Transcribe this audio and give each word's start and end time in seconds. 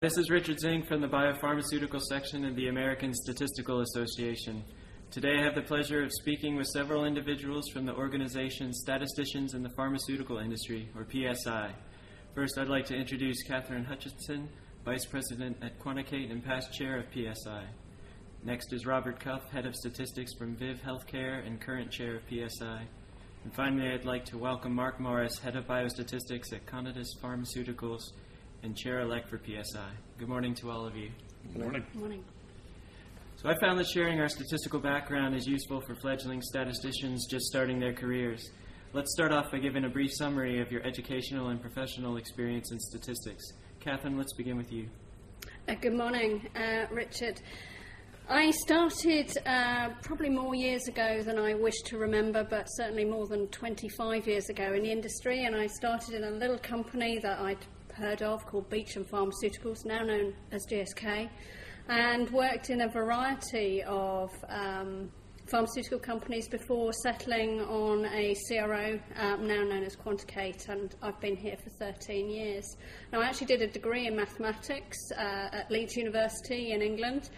This 0.00 0.16
is 0.16 0.30
Richard 0.30 0.60
Zink 0.60 0.86
from 0.86 1.00
the 1.00 1.08
Biopharmaceutical 1.08 2.00
section 2.00 2.44
of 2.44 2.54
the 2.54 2.68
American 2.68 3.12
Statistical 3.12 3.80
Association. 3.80 4.62
Today 5.10 5.36
I 5.36 5.42
have 5.42 5.56
the 5.56 5.62
pleasure 5.62 6.04
of 6.04 6.12
speaking 6.12 6.54
with 6.54 6.68
several 6.68 7.04
individuals 7.04 7.68
from 7.72 7.84
the 7.84 7.96
organization 7.96 8.72
Statisticians 8.72 9.54
in 9.54 9.64
the 9.64 9.70
Pharmaceutical 9.70 10.38
Industry, 10.38 10.88
or 10.94 11.04
PSI. 11.10 11.74
First, 12.32 12.58
I'd 12.58 12.68
like 12.68 12.84
to 12.86 12.94
introduce 12.94 13.42
Catherine 13.42 13.84
Hutchinson, 13.84 14.48
Vice 14.84 15.04
President 15.04 15.56
at 15.62 15.80
Quanticate 15.80 16.30
and 16.30 16.44
past 16.44 16.72
chair 16.72 17.00
of 17.00 17.06
PSI. 17.12 17.64
Next 18.44 18.72
is 18.72 18.86
Robert 18.86 19.18
Cuff, 19.18 19.50
Head 19.50 19.66
of 19.66 19.74
Statistics 19.74 20.32
from 20.32 20.54
ViiV 20.54 20.78
Healthcare 20.78 21.44
and 21.44 21.60
current 21.60 21.90
chair 21.90 22.14
of 22.14 22.22
PSI. 22.28 22.86
And 23.42 23.52
finally, 23.52 23.90
I'd 23.90 24.04
like 24.04 24.26
to 24.26 24.38
welcome 24.38 24.76
Mark 24.76 25.00
Morris, 25.00 25.40
Head 25.40 25.56
of 25.56 25.66
Biostatistics 25.66 26.52
at 26.52 26.66
Conatus 26.66 27.18
Pharmaceuticals 27.20 28.12
and 28.62 28.76
Chair 28.76 29.00
elect 29.00 29.28
for 29.28 29.38
PSI. 29.38 29.90
Good 30.18 30.28
morning 30.28 30.54
to 30.56 30.70
all 30.70 30.86
of 30.86 30.96
you. 30.96 31.10
Good 31.52 31.62
morning. 31.62 31.84
Good 31.92 32.00
Morning. 32.00 32.24
So, 33.36 33.48
I 33.48 33.54
found 33.60 33.78
that 33.78 33.86
sharing 33.86 34.20
our 34.20 34.28
statistical 34.28 34.80
background 34.80 35.36
is 35.36 35.46
useful 35.46 35.80
for 35.80 35.94
fledgling 35.94 36.42
statisticians 36.42 37.26
just 37.30 37.46
starting 37.46 37.78
their 37.78 37.92
careers. 37.92 38.50
Let's 38.92 39.12
start 39.12 39.30
off 39.30 39.52
by 39.52 39.58
giving 39.58 39.84
a 39.84 39.88
brief 39.88 40.10
summary 40.12 40.60
of 40.60 40.72
your 40.72 40.82
educational 40.82 41.50
and 41.50 41.60
professional 41.60 42.16
experience 42.16 42.72
in 42.72 42.80
statistics. 42.80 43.44
Catherine, 43.78 44.18
let's 44.18 44.32
begin 44.32 44.56
with 44.56 44.72
you. 44.72 44.88
Uh, 45.68 45.74
good 45.80 45.94
morning, 45.94 46.48
uh, 46.56 46.86
Richard. 46.90 47.40
I 48.28 48.50
started 48.50 49.32
uh, 49.46 49.90
probably 50.02 50.30
more 50.30 50.54
years 50.54 50.88
ago 50.88 51.22
than 51.22 51.38
I 51.38 51.54
wish 51.54 51.80
to 51.86 51.96
remember, 51.96 52.44
but 52.44 52.66
certainly 52.66 53.04
more 53.04 53.26
than 53.26 53.46
25 53.48 54.26
years 54.26 54.48
ago 54.48 54.72
in 54.74 54.82
the 54.82 54.90
industry. 54.90 55.44
And 55.44 55.54
I 55.54 55.66
started 55.66 56.14
in 56.14 56.24
a 56.24 56.30
little 56.30 56.58
company 56.58 57.18
that 57.20 57.38
I'd 57.38 57.64
heard 57.98 58.22
of 58.22 58.46
called 58.46 58.70
Beecham 58.70 59.04
Pharmaceuticals, 59.04 59.84
now 59.84 60.04
known 60.04 60.32
as 60.52 60.64
GSK, 60.66 61.28
and 61.88 62.30
worked 62.30 62.70
in 62.70 62.82
a 62.82 62.88
variety 62.88 63.82
of 63.82 64.30
um, 64.48 65.10
pharmaceutical 65.46 65.98
companies 65.98 66.46
before 66.46 66.92
settling 66.92 67.60
on 67.62 68.04
a 68.06 68.36
CRO, 68.46 69.00
um, 69.16 69.48
now 69.48 69.64
known 69.64 69.82
as 69.82 69.96
Quanticate, 69.96 70.68
and 70.68 70.94
I've 71.02 71.18
been 71.20 71.36
here 71.36 71.56
for 71.56 71.70
13 71.70 72.30
years. 72.30 72.76
Now, 73.12 73.20
I 73.20 73.24
actually 73.26 73.48
did 73.48 73.62
a 73.62 73.66
degree 73.66 74.06
in 74.06 74.14
mathematics 74.14 74.96
uh, 75.16 75.48
at 75.52 75.68
Leeds 75.68 75.96
University 75.96 76.70
in 76.70 76.82
England, 76.82 77.30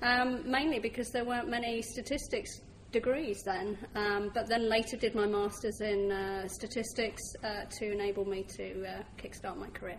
um, 0.00 0.48
mainly 0.48 0.78
because 0.78 1.10
there 1.10 1.24
weren't 1.24 1.48
many 1.48 1.82
statistics 1.82 2.60
degrees 2.94 3.42
then, 3.44 3.76
um, 3.96 4.30
but 4.32 4.48
then 4.48 4.68
later 4.70 4.96
did 4.96 5.14
my 5.14 5.26
master's 5.26 5.80
in 5.80 6.12
uh, 6.12 6.46
statistics 6.46 7.20
uh, 7.42 7.64
to 7.68 7.92
enable 7.92 8.24
me 8.24 8.44
to 8.56 8.84
uh, 8.86 9.02
kickstart 9.18 9.56
my 9.58 9.68
career. 9.70 9.98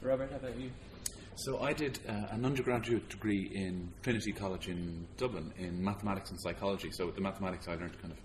Robert, 0.00 0.30
how 0.30 0.36
about 0.36 0.58
you? 0.58 0.70
So 1.34 1.60
I 1.60 1.72
did 1.72 1.98
uh, 2.08 2.12
an 2.30 2.44
undergraduate 2.44 3.08
degree 3.08 3.50
in 3.52 3.92
Trinity 4.02 4.32
College 4.32 4.68
in 4.68 5.06
Dublin 5.16 5.52
in 5.58 5.82
mathematics 5.82 6.30
and 6.30 6.40
psychology. 6.40 6.90
So 6.92 7.06
with 7.06 7.16
the 7.16 7.20
mathematics, 7.20 7.66
I 7.66 7.74
learned 7.74 8.00
kind 8.00 8.12
of 8.12 8.20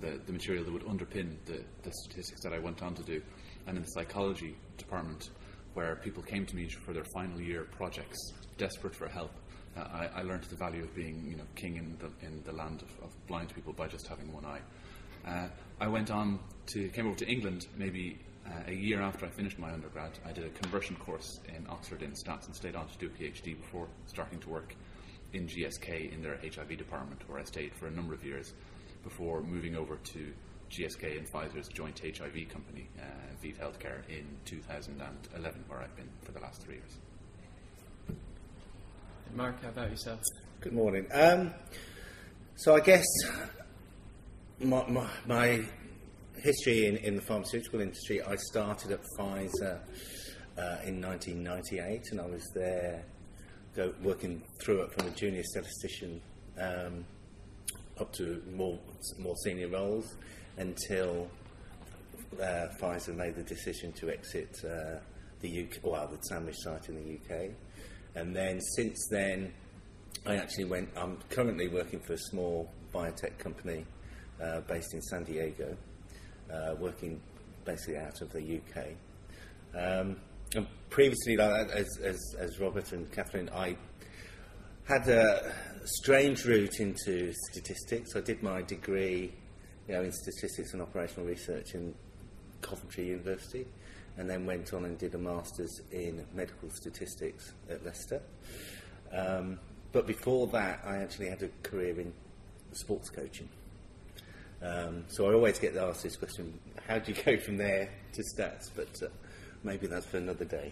the, 0.00 0.20
the 0.26 0.32
material 0.32 0.64
that 0.64 0.72
would 0.72 0.84
underpin 0.84 1.36
the, 1.46 1.64
the 1.82 1.92
statistics 2.04 2.40
that 2.44 2.52
I 2.52 2.58
went 2.58 2.82
on 2.82 2.94
to 2.94 3.02
do. 3.02 3.20
And 3.66 3.76
in 3.76 3.82
the 3.82 3.90
psychology 3.90 4.56
department, 4.78 5.30
where 5.74 5.96
people 5.96 6.22
came 6.22 6.46
to 6.46 6.56
me 6.56 6.68
for 6.68 6.92
their 6.92 7.04
final 7.14 7.40
year 7.40 7.64
projects, 7.76 8.18
desperate 8.58 8.94
for 8.94 9.08
help, 9.08 9.32
uh, 9.76 9.80
I, 9.80 10.20
I, 10.20 10.22
learned 10.22 10.44
the 10.44 10.56
value 10.56 10.82
of 10.82 10.94
being, 10.94 11.26
you 11.30 11.36
know, 11.36 11.44
king 11.54 11.76
in 11.76 11.96
the, 11.98 12.26
in 12.26 12.42
the 12.44 12.52
land 12.52 12.82
of, 12.82 13.04
of 13.04 13.26
blind 13.26 13.54
people 13.54 13.72
by 13.72 13.86
just 13.86 14.06
having 14.06 14.32
one 14.32 14.44
eye. 14.44 14.60
Uh, 15.26 15.48
I 15.80 15.88
went 15.88 16.10
on 16.10 16.40
to 16.66 16.88
came 16.88 17.06
over 17.06 17.16
to 17.16 17.28
England 17.28 17.66
maybe 17.76 18.18
uh, 18.46 18.50
a 18.68 18.72
year 18.72 19.00
after 19.00 19.26
I 19.26 19.28
finished 19.28 19.58
my 19.58 19.72
undergrad. 19.72 20.12
I 20.26 20.32
did 20.32 20.44
a 20.44 20.50
conversion 20.50 20.96
course 20.96 21.40
in 21.48 21.66
Oxford 21.68 22.02
in 22.02 22.12
stats 22.12 22.46
and 22.46 22.54
stayed 22.54 22.74
on 22.74 22.88
to 22.88 22.98
do 22.98 23.06
a 23.06 23.10
PhD 23.10 23.56
before 23.60 23.86
starting 24.06 24.40
to 24.40 24.48
work 24.48 24.74
in 25.32 25.46
GSK 25.46 26.12
in 26.12 26.22
their 26.22 26.38
HIV 26.42 26.76
department, 26.76 27.28
where 27.28 27.38
I 27.38 27.44
stayed 27.44 27.72
for 27.74 27.86
a 27.86 27.90
number 27.90 28.14
of 28.14 28.24
years 28.24 28.52
before 29.04 29.42
moving 29.42 29.76
over 29.76 29.96
to 29.96 30.32
GSK 30.70 31.18
and 31.18 31.28
Pfizer's 31.28 31.68
joint 31.68 32.00
HIV 32.00 32.48
company, 32.48 32.88
uh, 32.98 33.46
Healthcare, 33.60 34.08
in 34.08 34.26
2011, 34.44 35.64
where 35.68 35.80
I've 35.80 35.96
been 35.96 36.08
for 36.22 36.32
the 36.32 36.40
last 36.40 36.62
three 36.62 36.74
years. 36.74 36.98
Mark, 39.34 39.62
how 39.62 39.68
about 39.68 39.90
yourself? 39.90 40.20
Good 40.60 40.72
morning. 40.72 41.06
Um, 41.12 41.54
so 42.56 42.74
I 42.74 42.80
guess 42.80 43.06
my, 44.58 44.84
my, 44.88 45.06
my 45.26 45.64
history 46.36 46.86
in, 46.86 46.96
in, 46.96 47.16
the 47.16 47.22
pharmaceutical 47.22 47.80
industry, 47.80 48.20
I 48.22 48.34
started 48.36 48.90
at 48.90 49.00
Pfizer 49.16 49.78
uh, 50.58 50.78
in 50.84 51.00
1998, 51.00 52.02
and 52.10 52.20
I 52.20 52.26
was 52.26 52.44
there 52.54 53.04
go, 53.76 53.94
working 54.02 54.42
through 54.60 54.82
it 54.82 54.92
from 54.92 55.06
a 55.06 55.10
junior 55.10 55.44
statistician 55.44 56.20
um, 56.58 57.04
up 58.00 58.12
to 58.14 58.42
more 58.52 58.78
more 59.18 59.36
senior 59.44 59.68
roles 59.68 60.16
until 60.56 61.28
uh, 62.40 62.68
Pfizer 62.80 63.14
made 63.14 63.36
the 63.36 63.44
decision 63.44 63.92
to 63.92 64.10
exit 64.10 64.56
uh, 64.64 64.98
the 65.40 65.62
UK, 65.62 65.84
well, 65.84 66.08
the 66.08 66.18
Sandwich 66.22 66.56
site 66.58 66.88
in 66.88 66.96
the 66.96 67.34
UK. 67.34 67.50
And 68.14 68.34
then 68.34 68.60
since 68.76 69.08
then, 69.10 69.52
I 70.26 70.36
actually 70.36 70.64
went. 70.64 70.90
I'm 70.96 71.18
currently 71.30 71.68
working 71.68 72.00
for 72.00 72.14
a 72.14 72.18
small 72.18 72.70
biotech 72.92 73.38
company 73.38 73.86
uh, 74.42 74.60
based 74.62 74.94
in 74.94 75.00
San 75.02 75.24
Diego, 75.24 75.76
uh, 76.52 76.74
working 76.78 77.20
basically 77.64 77.96
out 77.96 78.20
of 78.20 78.30
the 78.32 78.60
UK. 78.60 78.86
Um, 79.74 80.16
and 80.56 80.66
previously, 80.88 81.36
like, 81.36 81.70
as, 81.70 81.88
as, 82.02 82.18
as 82.38 82.58
Robert 82.58 82.92
and 82.92 83.10
Catherine, 83.12 83.48
I 83.54 83.76
had 84.88 85.08
a 85.08 85.54
strange 85.84 86.44
route 86.44 86.80
into 86.80 87.32
statistics. 87.52 88.16
I 88.16 88.20
did 88.20 88.42
my 88.42 88.62
degree, 88.62 89.32
you 89.86 89.94
know, 89.94 90.02
in 90.02 90.10
statistics 90.10 90.72
and 90.72 90.82
operational 90.82 91.26
research 91.26 91.74
in 91.74 91.94
Coventry 92.60 93.06
University 93.06 93.66
and 94.20 94.28
then 94.28 94.44
went 94.44 94.74
on 94.74 94.84
and 94.84 94.98
did 94.98 95.14
a 95.14 95.18
master's 95.18 95.80
in 95.92 96.22
medical 96.34 96.68
statistics 96.70 97.54
at 97.70 97.82
Leicester. 97.86 98.20
Um, 99.10 99.58
but 99.92 100.06
before 100.06 100.46
that, 100.48 100.82
I 100.84 100.98
actually 100.98 101.30
had 101.30 101.42
a 101.42 101.48
career 101.62 101.98
in 101.98 102.12
sports 102.72 103.08
coaching. 103.08 103.48
Um, 104.62 105.04
so 105.08 105.30
I 105.30 105.32
always 105.32 105.58
get 105.58 105.74
asked 105.74 106.02
this 106.02 106.16
question 106.16 106.52
how 106.86 106.98
do 106.98 107.12
you 107.12 107.22
go 107.22 107.38
from 107.38 107.56
there 107.56 107.88
to 108.12 108.22
stats? 108.22 108.68
But 108.76 108.90
uh, 109.02 109.08
maybe 109.64 109.86
that's 109.86 110.04
for 110.04 110.18
another 110.18 110.44
day. 110.44 110.70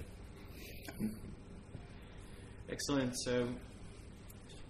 Excellent. 2.71 3.19
So, 3.19 3.49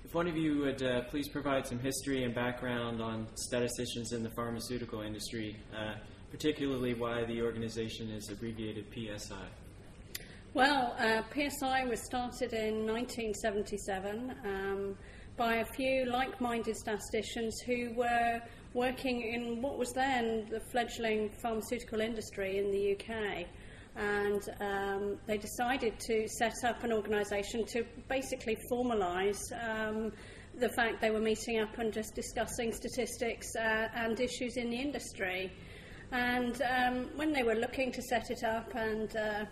if 0.05 0.15
one 0.15 0.28
of 0.28 0.37
you 0.37 0.60
would 0.60 0.83
uh, 0.84 1.00
please 1.10 1.28
provide 1.28 1.66
some 1.66 1.81
history 1.81 2.22
and 2.22 2.33
background 2.33 3.03
on 3.03 3.27
statisticians 3.34 4.12
in 4.12 4.22
the 4.22 4.31
pharmaceutical 4.31 5.00
industry. 5.00 5.56
Uh, 5.77 5.95
particularly 6.31 6.94
why 6.94 7.25
the 7.25 7.43
organization 7.43 8.11
is 8.11 8.31
abbreviated 8.31 8.87
PSI? 8.93 9.47
Well, 10.55 10.97
uh, 10.99 11.22
PSI 11.33 11.84
was 11.84 12.05
started 12.05 12.53
in 12.53 12.87
1977 12.87 14.34
um, 14.44 14.97
by 15.37 15.56
a 15.56 15.65
few 15.65 16.06
like 16.06 16.41
minded 16.41 16.77
statisticians 16.77 17.61
who 17.61 17.93
were 17.94 18.41
working 18.75 19.22
in 19.22 19.62
what 19.62 19.78
was 19.78 19.93
then 19.93 20.47
the 20.50 20.61
fledgling 20.61 21.31
pharmaceutical 21.43 22.00
industry 22.00 22.59
in 22.59 22.71
the 22.71 22.93
UK. 22.93 23.47
And 23.97 24.43
um, 24.60 25.19
they 25.27 25.39
decided 25.39 25.99
to 26.00 26.28
set 26.28 26.55
up 26.65 26.83
an 26.84 26.93
organisation 26.93 27.65
to 27.66 27.84
basically 28.09 28.56
formalise 28.71 29.41
um, 29.62 30.12
the 30.59 30.69
fact 30.69 31.00
they 31.00 31.10
were 31.10 31.21
meeting 31.21 31.60
up 31.60 31.77
and 31.78 31.93
just 31.93 32.15
discussing 32.15 32.72
statistics 32.72 33.55
uh, 33.56 33.89
and 33.95 34.19
issues 34.21 34.56
in 34.56 34.71
the 34.71 34.77
industry. 34.77 35.53
And 36.10 36.62
um, 36.62 37.10
when 37.16 37.32
they 37.32 37.42
were 37.42 37.54
looking 37.54 37.92
to 37.92 38.02
set 38.02 38.30
it 38.30 38.42
up 38.42 38.74
and 38.74 39.14
uh, 39.16 39.44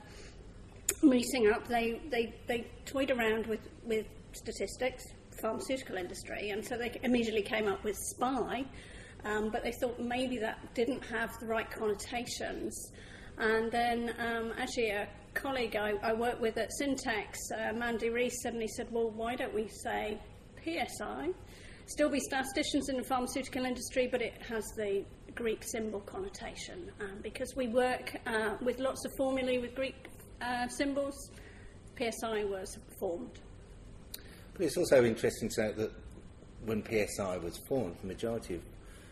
meeting 1.03 1.51
up, 1.53 1.69
they, 1.69 2.01
they, 2.11 2.35
they 2.47 2.67
toyed 2.87 3.11
around 3.11 3.47
with, 3.47 3.61
with 3.85 4.07
statistics, 4.33 5.05
pharmaceutical 5.41 5.97
industry, 5.97 6.51
and 6.51 6.65
so 6.65 6.77
they 6.77 6.99
immediately 7.03 7.43
came 7.43 7.69
up 7.69 7.85
with 7.85 7.97
SPI, 7.97 8.67
um, 9.25 9.51
but 9.51 9.63
they 9.63 9.73
thought 9.73 10.01
maybe 10.01 10.39
that 10.39 10.59
didn't 10.75 11.05
have 11.05 11.31
the 11.41 11.47
right 11.47 11.71
connotations. 11.71 12.93
And 13.39 13.71
then 13.71 14.15
um, 14.19 14.55
actually 14.57 14.91
a 14.91 15.09
colleague 15.35 15.77
I, 15.77 15.93
I 16.03 16.15
work 16.15 16.41
with 16.41 16.57
at 16.57 16.71
Syntex, 16.81 17.37
uh, 17.55 17.75
Mandy 17.75 18.09
Reese, 18.09 18.43
suddenly 18.43 18.69
said, 18.69 18.87
well, 18.91 19.11
why 19.11 19.37
don't 19.37 19.55
we 19.55 19.69
say 19.69 20.19
PSI? 20.65 21.29
Still 21.87 22.09
be 22.09 22.19
statisticians 22.21 22.89
in 22.89 22.97
the 22.97 23.05
pharmaceutical 23.05 23.65
industry, 23.67 24.09
but 24.11 24.23
it 24.23 24.35
has 24.49 24.65
the 24.77 25.05
Greek 25.37 25.63
symbol 25.63 26.01
connotation 26.01 26.91
um, 27.01 27.19
because 27.23 27.55
we 27.55 27.69
work 27.69 28.17
uh, 28.27 28.57
with 28.61 28.81
lots 28.81 29.05
of 29.05 29.13
formulae 29.17 29.59
with 29.59 29.75
Greek 29.77 29.95
uh, 30.43 30.67
symbols. 30.67 31.31
PSI 31.97 32.45
was 32.45 32.77
formed. 32.99 33.39
But 34.53 34.67
it's 34.67 34.77
also 34.77 35.05
interesting 35.05 35.49
to 35.51 35.63
note 35.63 35.77
that 35.77 35.93
when 36.65 36.83
PSI 36.85 37.37
was 37.39 37.59
formed, 37.69 37.97
the 38.01 38.09
majority 38.09 38.55
of 38.57 38.63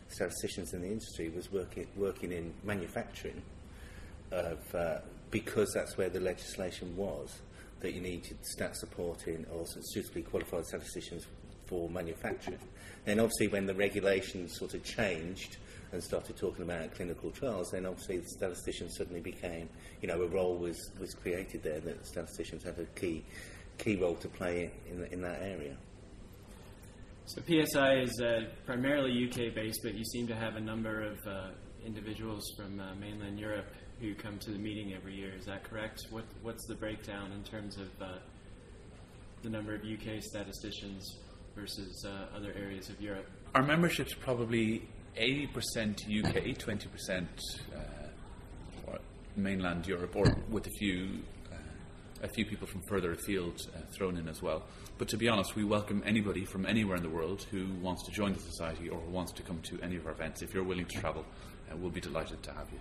statisticians 0.08 0.74
in 0.74 0.82
the 0.82 0.88
industry 0.88 1.28
was 1.30 1.52
working, 1.52 1.86
working 1.96 2.32
in 2.32 2.52
manufacturing 2.64 3.40
of, 4.32 4.58
uh, 4.74 4.98
because 5.30 5.72
that's 5.72 5.96
where 5.96 6.08
the 6.08 6.20
legislation 6.20 6.96
was. 6.96 7.40
that 7.84 7.92
you 7.92 8.00
needed 8.00 8.38
stat 8.40 8.74
supporting 8.74 9.44
or 9.52 9.66
suitably 9.66 10.22
qualified 10.22 10.64
statisticians 10.64 11.26
for 11.66 11.90
manufacturing. 11.90 12.58
Then 13.04 13.20
obviously 13.20 13.48
when 13.48 13.66
the 13.66 13.74
regulations 13.74 14.56
sort 14.58 14.72
of 14.72 14.82
changed 14.82 15.58
and 15.94 16.02
started 16.02 16.37
talking 16.37 16.62
about 16.62 16.94
clinical 16.94 17.31
trials, 17.31 17.70
then 17.70 17.87
obviously 17.87 18.19
the 18.19 18.29
statisticians 18.29 18.96
suddenly 18.96 19.20
became, 19.20 19.69
you 20.02 20.08
know, 20.08 20.20
a 20.20 20.26
role 20.26 20.58
was, 20.58 20.91
was 21.00 21.14
created 21.14 21.62
there 21.62 21.81
that 21.81 22.06
statisticians 22.06 22.62
had 22.64 22.79
a 22.79 22.85
key 22.99 23.25
key 23.79 23.96
role 23.96 24.14
to 24.14 24.29
play 24.29 24.70
in, 24.88 25.05
in 25.06 25.20
that 25.20 25.43
area. 25.43 25.76
So 27.26 27.41
PSI 27.41 27.94
is 28.00 28.20
uh, 28.20 28.44
primarily 28.67 29.29
UK 29.29 29.55
based, 29.55 29.81
but 29.82 29.94
you 29.94 30.05
seem 30.05 30.26
to 30.29 30.35
have 30.37 30.56
a 30.56 30.61
number 30.61 31.02
of 31.02 31.19
uh, 31.26 31.49
individuals 31.85 32.44
from 32.56 32.79
uh, 32.79 32.94
mainland 32.94 33.38
Europe 33.38 33.67
who 34.00 34.14
come 34.14 34.38
to 34.41 34.50
the 34.50 34.58
meeting 34.58 34.93
every 34.94 35.14
year. 35.14 35.32
Is 35.37 35.46
that 35.46 35.64
correct? 35.64 36.02
What, 36.11 36.25
what's 36.43 36.67
the 36.67 36.75
breakdown 36.75 37.32
in 37.32 37.43
terms 37.43 37.79
of 37.79 37.88
uh, 38.00 38.19
the 39.43 39.49
number 39.49 39.75
of 39.75 39.81
UK 39.81 40.23
statisticians 40.23 41.17
versus 41.56 42.05
uh, 42.05 42.37
other 42.37 42.52
areas 42.56 42.91
of 42.91 43.00
Europe? 43.00 43.26
Our 43.55 43.62
membership's 43.62 44.14
probably 44.14 44.87
80% 45.16 46.25
UK, 46.25 46.56
20% 46.56 47.26
uh, 47.75 48.99
mainland 49.37 49.87
Europe, 49.87 50.16
or 50.16 50.37
with 50.50 50.66
a 50.66 50.70
few 50.70 51.22
a 52.25 52.28
few 52.28 52.46
people 52.46 52.66
from 52.66 52.81
further 52.88 53.12
afield 53.12 53.61
uh, 53.76 53.81
thrown 53.96 54.16
in 54.16 54.28
as 54.28 54.40
well. 54.40 54.64
But 54.96 55.08
to 55.08 55.16
be 55.16 55.28
honest, 55.28 55.55
we 55.55 55.64
welcome 55.64 56.02
anybody 56.06 56.44
from 56.44 56.64
anywhere 56.64 56.96
in 56.96 57.02
the 57.02 57.11
world 57.11 57.46
who 57.50 57.66
wants 57.82 58.05
to 58.06 58.12
join 58.12 58.32
the 58.32 58.40
society 58.40 58.88
or 58.88 58.99
who 58.99 59.11
wants 59.11 59.32
to 59.32 59.43
come 59.43 59.61
to 59.62 59.78
any 59.82 59.96
of 59.96 60.06
our 60.06 60.12
events. 60.12 60.40
If 60.40 60.55
you're 60.55 60.64
willing 60.64 60.87
to 60.87 61.00
travel, 61.00 61.25
uh, 61.70 61.76
we'll 61.76 61.90
be 61.90 62.00
delighted 62.00 62.43
to 62.44 62.52
have 62.52 62.69
you. 62.72 62.78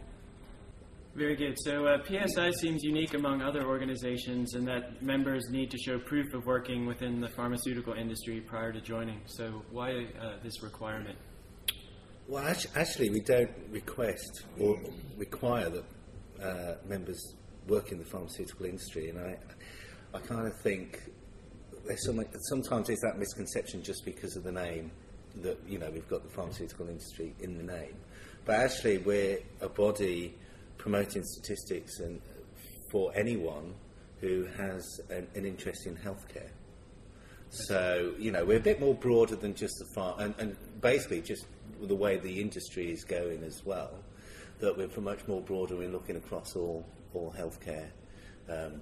Very 1.16 1.36
good. 1.36 1.56
So 1.60 1.86
uh, 1.86 1.98
PSI 2.06 2.52
seems 2.52 2.84
unique 2.84 3.14
among 3.14 3.42
other 3.42 3.68
organizations 3.68 4.56
in 4.56 4.66
that 4.66 5.04
members 5.04 5.44
need 5.52 5.70
to 5.72 5.78
show 5.78 6.00
proof 6.00 6.34
of 6.34 6.46
working 6.46 6.88
within 6.88 7.20
the 7.20 7.30
pharmaceutical 7.30 7.94
industry 7.94 8.42
prior 8.42 8.72
to 8.72 8.82
joining. 8.82 9.22
So 9.26 9.64
why 9.72 10.08
uh, 10.20 10.38
this 10.42 10.64
requirement? 10.64 11.18
Well, 12.28 12.56
actually, 12.76 13.10
we 13.10 13.20
don't 13.20 13.52
request 13.70 14.44
or 14.58 14.80
require 15.18 15.70
that 15.70 15.84
uh, 16.42 16.76
members 16.88 17.36
work 17.68 17.92
in 17.92 18.00
the 18.00 18.06
pharmaceutical 18.06 18.66
industry, 18.66 19.10
and 19.10 19.20
I, 19.20 19.38
I 20.14 20.20
kind 20.20 20.48
of 20.48 20.58
think 20.62 21.12
there's 21.86 22.06
some, 22.06 22.24
sometimes 22.50 22.88
there's 22.88 23.02
that 23.02 23.18
misconception 23.18 23.84
just 23.84 24.06
because 24.06 24.38
of 24.38 24.44
the 24.44 24.54
name 24.54 24.90
that 25.42 25.58
you 25.68 25.80
know 25.80 25.90
we've 25.90 26.08
got 26.08 26.24
the 26.24 26.30
pharmaceutical 26.30 26.88
industry 26.88 27.36
in 27.42 27.58
the 27.58 27.64
name, 27.64 27.96
but 28.46 28.56
actually 28.56 29.00
we're 29.00 29.40
a 29.60 29.68
body 29.68 30.34
promoting 30.78 31.24
statistics 31.26 32.00
and 32.00 32.22
for 32.90 33.12
anyone 33.16 33.74
who 34.22 34.46
has 34.56 35.02
an, 35.10 35.28
an 35.36 35.46
interest 35.46 35.88
in 35.88 35.98
healthcare. 35.98 36.52
So 37.54 38.14
you 38.18 38.32
know 38.32 38.44
we're 38.44 38.58
a 38.58 38.62
bit 38.62 38.80
more 38.80 38.96
broader 38.96 39.36
than 39.36 39.54
just 39.54 39.76
the 39.78 39.86
farm, 39.94 40.20
and, 40.20 40.36
and 40.40 40.82
basically 40.82 41.22
just 41.22 41.46
the 41.82 41.96
way 41.96 42.18
the 42.18 42.42
industry 42.42 42.92
is 42.92 43.04
going 43.04 43.44
as 43.44 43.62
well. 43.64 43.92
That 44.60 44.76
we're 44.76 44.90
much 45.02 45.28
more 45.28 45.42
broader 45.42 45.84
in 45.84 45.92
looking 45.92 46.16
across 46.16 46.56
all 46.56 46.86
or 47.14 47.32
healthcare. 47.34 47.90
Um, 48.50 48.82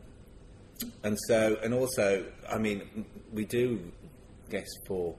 and 1.03 1.18
so, 1.27 1.57
and 1.63 1.73
also, 1.73 2.25
I 2.50 2.57
mean, 2.57 3.06
we 3.33 3.45
do 3.45 3.91
guess 4.50 4.69
for 4.88 5.15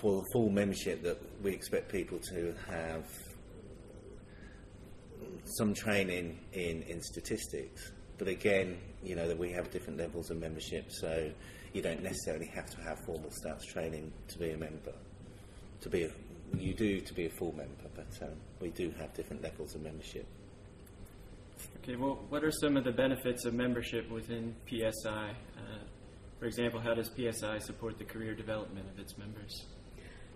for 0.00 0.22
the 0.22 0.26
full 0.32 0.48
membership 0.48 1.02
that 1.02 1.20
we 1.42 1.52
expect 1.52 1.90
people 1.90 2.18
to 2.30 2.54
have 2.68 3.04
some 5.44 5.74
training 5.74 6.38
in, 6.52 6.82
in 6.82 7.02
statistics. 7.02 7.92
But 8.16 8.28
again, 8.28 8.78
you 9.02 9.14
know 9.14 9.28
that 9.28 9.38
we 9.38 9.52
have 9.52 9.70
different 9.70 9.98
levels 9.98 10.30
of 10.30 10.38
membership, 10.38 10.86
so 10.88 11.30
you 11.72 11.82
don't 11.82 12.02
necessarily 12.02 12.46
have 12.54 12.70
to 12.70 12.80
have 12.82 12.98
formal 13.04 13.30
stats 13.30 13.64
training 13.72 14.12
to 14.28 14.38
be 14.38 14.50
a 14.50 14.56
member. 14.56 14.92
To 15.82 15.88
be 15.88 16.04
a, 16.04 16.10
you 16.56 16.74
do 16.74 17.00
to 17.00 17.14
be 17.14 17.26
a 17.26 17.30
full 17.30 17.52
member, 17.52 17.88
but 17.94 18.26
um, 18.26 18.36
we 18.60 18.70
do 18.70 18.92
have 18.98 19.14
different 19.14 19.42
levels 19.42 19.74
of 19.74 19.82
membership. 19.82 20.26
Okay, 21.82 21.96
well, 21.96 22.18
what 22.28 22.44
are 22.44 22.52
some 22.52 22.76
of 22.76 22.84
the 22.84 22.92
benefits 22.92 23.44
of 23.44 23.54
membership 23.54 24.10
within 24.10 24.54
PSI? 24.68 25.30
Uh, 25.56 25.78
for 26.38 26.46
example, 26.46 26.80
how 26.80 26.94
does 26.94 27.10
PSI 27.16 27.58
support 27.58 27.98
the 27.98 28.04
career 28.04 28.34
development 28.34 28.86
of 28.92 28.98
its 28.98 29.18
members? 29.18 29.66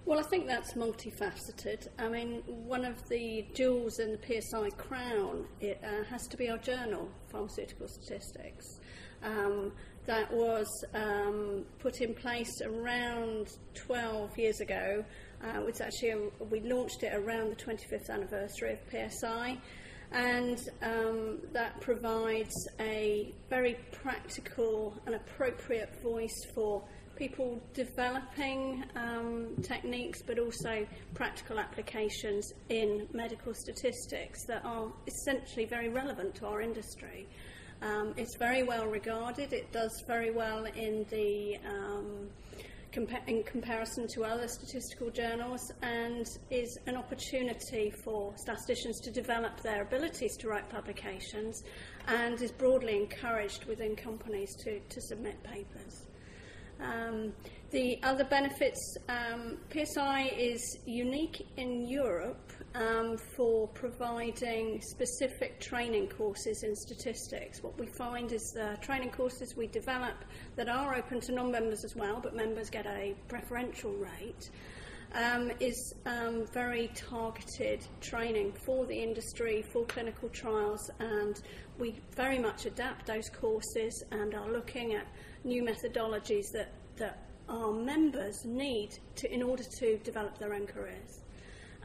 Well, 0.05 0.19
I 0.19 0.23
think 0.25 0.49
that's 0.49 0.75
multifaceted. 0.75 1.87
I 1.97 2.09
mean, 2.09 2.43
one 2.47 2.85
of 2.85 3.09
the 3.09 3.47
jewels 3.55 4.01
in 4.01 4.13
the 4.13 4.41
PSI 4.41 4.71
crown 4.71 5.47
it, 5.61 5.81
uh, 5.85 6.03
has 6.05 6.27
to 6.29 6.37
be 6.37 6.51
our 6.51 6.59
journal, 6.59 7.09
Pharmaceutical 7.31 7.87
Statistics. 7.87 8.81
Um, 9.23 9.73
that 10.07 10.33
was 10.33 10.67
um, 10.95 11.65
put 11.79 12.01
in 12.01 12.15
place 12.15 12.61
around 12.63 13.49
12 13.75 14.37
years 14.39 14.61
ago. 14.61 15.05
Uh, 15.43 15.63
it's 15.67 15.81
actually 15.81 16.11
a, 16.11 16.19
we 16.51 16.61
launched 16.61 17.03
it 17.03 17.15
around 17.15 17.51
the 17.51 17.57
25th 17.57 18.11
anniversary 18.11 18.73
of 18.73 18.79
PSI 18.91 19.59
and 20.13 20.69
um, 20.83 21.39
that 21.53 21.81
provides 21.81 22.69
a 22.81 23.35
very 23.49 23.77
practical 23.93 24.95
and 25.07 25.15
appropriate 25.15 25.91
voice 26.03 26.45
for 26.55 26.83
people 27.17 27.63
developing 27.73 28.85
um, 28.97 29.55
techniques 29.63 30.23
but 30.27 30.39
also 30.39 30.87
practical 31.15 31.59
applications 31.59 32.53
in 32.69 33.07
medical 33.13 33.55
statistics 33.55 34.45
that 34.47 34.65
are 34.65 34.93
essentially 35.07 35.65
very 35.65 35.89
relevant 35.89 36.35
to 36.35 36.47
our 36.47 36.61
industry. 36.61 37.29
Um, 37.83 38.15
it's 38.17 38.37
very 38.37 38.63
well 38.63 38.87
regarded, 38.87 39.53
it 39.53 39.73
does 39.73 40.05
very 40.07 40.31
well 40.31 40.67
in 40.67 41.05
the 41.11 41.59
um, 41.69 42.29
compa- 42.93 43.27
in 43.27 43.43
comparison 43.43 44.07
to 44.15 44.25
other 44.25 44.47
statistical 44.47 45.11
journals 45.11 45.73
and 45.83 46.27
is 46.51 46.79
an 46.87 46.97
opportunity 46.97 47.91
for 48.05 48.33
statisticians 48.37 49.01
to 49.01 49.11
develop 49.11 49.61
their 49.63 49.83
abilities 49.83 50.37
to 50.37 50.49
write 50.49 50.69
publications 50.69 51.65
and 52.07 52.41
is 52.41 52.53
broadly 52.53 52.97
encouraged 52.97 53.65
within 53.65 53.97
companies 53.97 54.55
to, 54.57 54.79
to 54.79 55.01
submit 55.01 55.43
papers. 55.43 56.02
Um, 56.83 57.33
the 57.71 57.99
other 58.03 58.25
benefits, 58.25 58.99
um, 59.09 59.57
PSI 59.73 60.25
is 60.37 60.79
unique 60.85 61.47
in 61.57 61.89
Europe 61.89 62.53
um, 62.75 63.17
for 63.35 63.69
providing 63.69 64.81
specific 64.83 65.59
training 65.61 66.09
courses 66.09 66.65
in 66.65 66.75
statistics. 66.77 67.63
What 67.63 67.79
we 67.79 67.87
find 67.87 68.33
is 68.33 68.43
the 68.55 68.77
training 68.83 69.11
courses 69.11 69.57
we 69.57 69.69
develop 69.69 70.25
that 70.57 70.69
are 70.69 70.95
open 70.95 71.21
to 71.23 71.33
non-members 71.33 71.85
as 71.85 71.97
well, 71.97 72.21
but 72.23 72.35
members 72.35 72.69
get 72.69 72.87
a 72.87 73.15
preferential 73.29 73.93
rate, 73.93 74.51
um, 75.15 75.51
is 75.61 75.95
um, 76.07 76.47
very 76.53 76.91
targeted 76.95 77.87
training 78.01 78.53
for 78.65 78.87
the 78.87 78.95
industry, 78.95 79.63
for 79.73 79.85
clinical 79.85 80.29
trials, 80.31 80.91
and 81.01 81.41
we 81.79 81.97
very 82.15 82.39
much 82.39 82.67
adapt 82.67 83.07
those 83.07 83.29
courses 83.29 84.05
and 84.11 84.35
are 84.35 84.51
looking 84.51 84.95
at 84.95 85.07
new 85.45 85.63
methodologies 85.63 86.47
that, 86.53 86.73
that 86.97 87.27
our 87.49 87.73
members 87.73 88.45
need 88.45 88.91
to, 89.17 89.33
in 89.33 89.43
order 89.43 89.65
to 89.79 89.99
develop 89.99 90.39
their 90.39 90.55
own 90.55 90.67
careers. 90.67 91.21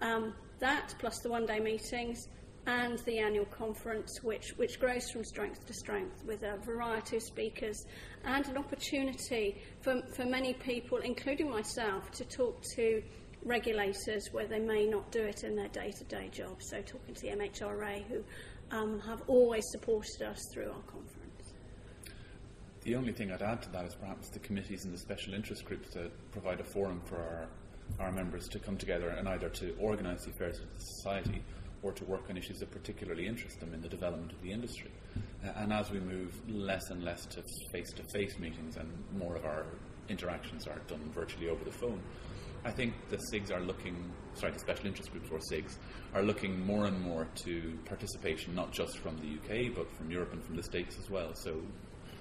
Um, 0.01 0.33
that, 0.59 0.93
plus 0.99 1.19
the 1.19 1.29
one 1.29 1.45
day 1.45 1.59
meetings, 1.59 2.27
and 2.67 2.99
the 2.99 3.17
annual 3.17 3.45
conference, 3.45 4.19
which, 4.21 4.49
which 4.57 4.77
grows 4.77 5.09
from 5.09 5.23
strength 5.23 5.65
to 5.65 5.73
strength 5.73 6.23
with 6.25 6.43
a 6.43 6.57
variety 6.57 7.15
of 7.15 7.23
speakers 7.23 7.85
and 8.25 8.45
an 8.47 8.57
opportunity 8.57 9.55
for, 9.81 10.01
for 10.15 10.25
many 10.25 10.53
people, 10.53 10.97
including 10.97 11.49
myself, 11.49 12.11
to 12.11 12.25
talk 12.25 12.61
to 12.75 13.01
regulators 13.43 14.27
where 14.33 14.47
they 14.47 14.59
may 14.59 14.85
not 14.85 15.09
do 15.11 15.21
it 15.21 15.45
in 15.45 15.55
their 15.55 15.69
day 15.69 15.91
to 15.91 16.03
day 16.05 16.29
job. 16.29 16.57
So, 16.59 16.81
talking 16.81 17.15
to 17.15 17.21
the 17.21 17.29
MHRA, 17.29 18.03
who 18.03 18.23
um, 18.71 18.99
have 18.99 19.21
always 19.27 19.63
supported 19.71 20.23
us 20.23 20.39
through 20.53 20.67
our 20.67 20.81
conference. 20.81 21.53
The 22.81 22.95
only 22.95 23.13
thing 23.13 23.31
I'd 23.31 23.41
add 23.41 23.61
to 23.61 23.71
that 23.71 23.85
is 23.85 23.95
perhaps 23.95 24.29
the 24.29 24.39
committees 24.39 24.83
and 24.83 24.93
the 24.93 24.97
special 24.97 25.33
interest 25.33 25.63
groups 25.63 25.89
to 25.91 26.11
provide 26.31 26.59
a 26.59 26.65
forum 26.65 27.01
for 27.05 27.17
our, 27.17 27.47
our 27.99 28.11
members 28.11 28.49
to 28.49 28.59
come 28.59 28.77
together 28.77 29.09
and 29.09 29.27
either 29.29 29.47
to 29.49 29.73
organise 29.79 30.25
the 30.25 30.31
affairs 30.31 30.59
of 30.59 30.65
the 30.73 30.81
society 30.81 31.41
or 31.87 31.93
to 31.93 32.03
work 32.05 32.29
on 32.29 32.37
issues 32.37 32.59
that 32.59 32.69
particularly 32.69 33.25
interest 33.25 33.59
them 33.61 33.73
in 33.73 33.81
the 33.81 33.87
development 33.87 34.31
of 34.33 34.41
the 34.41 34.51
industry. 34.51 34.91
Uh, 35.43 35.51
and 35.55 35.71
as 35.71 35.89
we 35.89 35.99
move 36.01 36.33
less 36.49 36.89
and 36.89 37.03
less 37.03 37.25
to 37.25 37.41
face 37.71 37.91
to 37.93 38.03
face 38.13 38.37
meetings 38.37 38.75
and 38.75 38.91
more 39.17 39.37
of 39.37 39.45
our 39.45 39.65
interactions 40.09 40.67
are 40.67 40.79
done 40.87 41.09
virtually 41.13 41.47
over 41.47 41.63
the 41.63 41.71
phone, 41.71 42.01
I 42.65 42.71
think 42.71 42.93
the 43.09 43.17
SIGs 43.31 43.51
are 43.51 43.61
looking, 43.61 44.11
sorry, 44.33 44.51
the 44.51 44.59
special 44.59 44.87
interest 44.87 45.11
groups 45.11 45.29
or 45.31 45.39
SIGs 45.39 45.77
are 46.13 46.23
looking 46.23 46.65
more 46.65 46.85
and 46.85 46.99
more 47.01 47.27
to 47.45 47.79
participation 47.85 48.53
not 48.53 48.73
just 48.73 48.97
from 48.97 49.17
the 49.17 49.37
UK 49.37 49.73
but 49.73 49.89
from 49.95 50.11
Europe 50.11 50.33
and 50.33 50.43
from 50.43 50.57
the 50.57 50.63
States 50.63 50.97
as 50.99 51.09
well. 51.09 51.33
So 51.35 51.61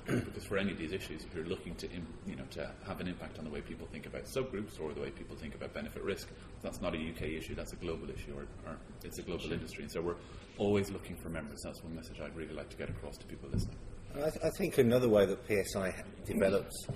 because 0.24 0.44
for 0.44 0.56
any 0.56 0.70
of 0.70 0.78
these 0.78 0.92
issues, 0.92 1.24
if 1.24 1.34
you're 1.34 1.46
looking 1.46 1.74
to, 1.74 1.88
you 2.26 2.36
know, 2.36 2.44
to 2.50 2.70
have 2.86 3.00
an 3.00 3.08
impact 3.08 3.38
on 3.38 3.44
the 3.44 3.50
way 3.50 3.60
people 3.60 3.88
think 3.90 4.06
about 4.06 4.22
subgroups 4.24 4.80
or 4.80 4.92
the 4.92 5.00
way 5.00 5.10
people 5.10 5.34
think 5.34 5.54
about 5.54 5.74
benefit 5.74 6.02
risk, 6.02 6.28
that's 6.62 6.80
not 6.80 6.94
a 6.94 6.98
UK 6.98 7.22
issue, 7.22 7.54
that's 7.54 7.72
a 7.72 7.76
global 7.76 8.08
issue, 8.10 8.32
or, 8.36 8.42
or 8.70 8.76
it's 9.02 9.18
a 9.18 9.22
global 9.22 9.52
industry. 9.52 9.82
And 9.82 9.90
so 9.90 10.00
we're 10.00 10.14
always 10.58 10.90
looking 10.90 11.16
for 11.16 11.28
members. 11.28 11.60
That's 11.64 11.82
one 11.82 11.94
message 11.96 12.20
I'd 12.20 12.36
really 12.36 12.54
like 12.54 12.70
to 12.70 12.76
get 12.76 12.88
across 12.88 13.16
to 13.18 13.26
people 13.26 13.48
listening. 13.52 13.76
I, 14.14 14.30
th- 14.30 14.44
I 14.44 14.50
think 14.50 14.78
another 14.78 15.08
way 15.08 15.26
that 15.26 15.38
PSI 15.46 15.92
develops 16.24 16.86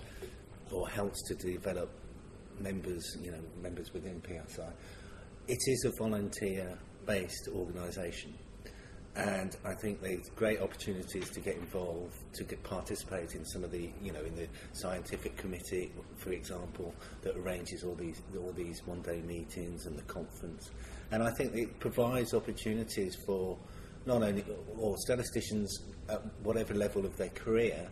or 0.70 0.88
helps 0.88 1.20
to 1.28 1.34
develop 1.34 1.90
members, 2.60 3.16
you 3.20 3.32
know, 3.32 3.40
members 3.60 3.92
within 3.92 4.22
PSI, 4.22 4.70
it 5.48 5.58
is 5.66 5.84
a 5.84 5.90
volunteer-based 5.98 7.48
organisation, 7.54 8.34
and 9.16 9.56
I 9.64 9.74
think 9.74 10.00
there's 10.00 10.28
great 10.36 10.60
opportunities 10.60 11.30
to 11.30 11.40
get 11.40 11.56
involved, 11.56 12.14
to 12.34 12.44
get, 12.44 12.62
participate 12.62 13.34
in 13.34 13.44
some 13.44 13.64
of 13.64 13.72
the, 13.72 13.90
you 14.02 14.12
know, 14.12 14.20
in 14.20 14.36
the 14.36 14.46
scientific 14.72 15.36
committee, 15.36 15.90
for 16.16 16.30
example, 16.30 16.94
that 17.22 17.36
arranges 17.36 17.82
all 17.82 17.96
these 17.96 18.22
all 18.38 18.52
these 18.52 18.86
one-day 18.86 19.20
meetings 19.22 19.86
and 19.86 19.98
the 19.98 20.02
conference. 20.02 20.70
And 21.10 21.24
I 21.24 21.30
think 21.32 21.54
it 21.56 21.80
provides 21.80 22.34
opportunities 22.34 23.16
for 23.26 23.58
not 24.06 24.22
only 24.22 24.44
or 24.78 24.96
statisticians 24.98 25.80
at 26.08 26.22
whatever 26.44 26.74
level 26.74 27.04
of 27.04 27.16
their 27.16 27.30
career 27.30 27.88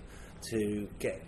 to 0.50 0.88
get 1.00 1.20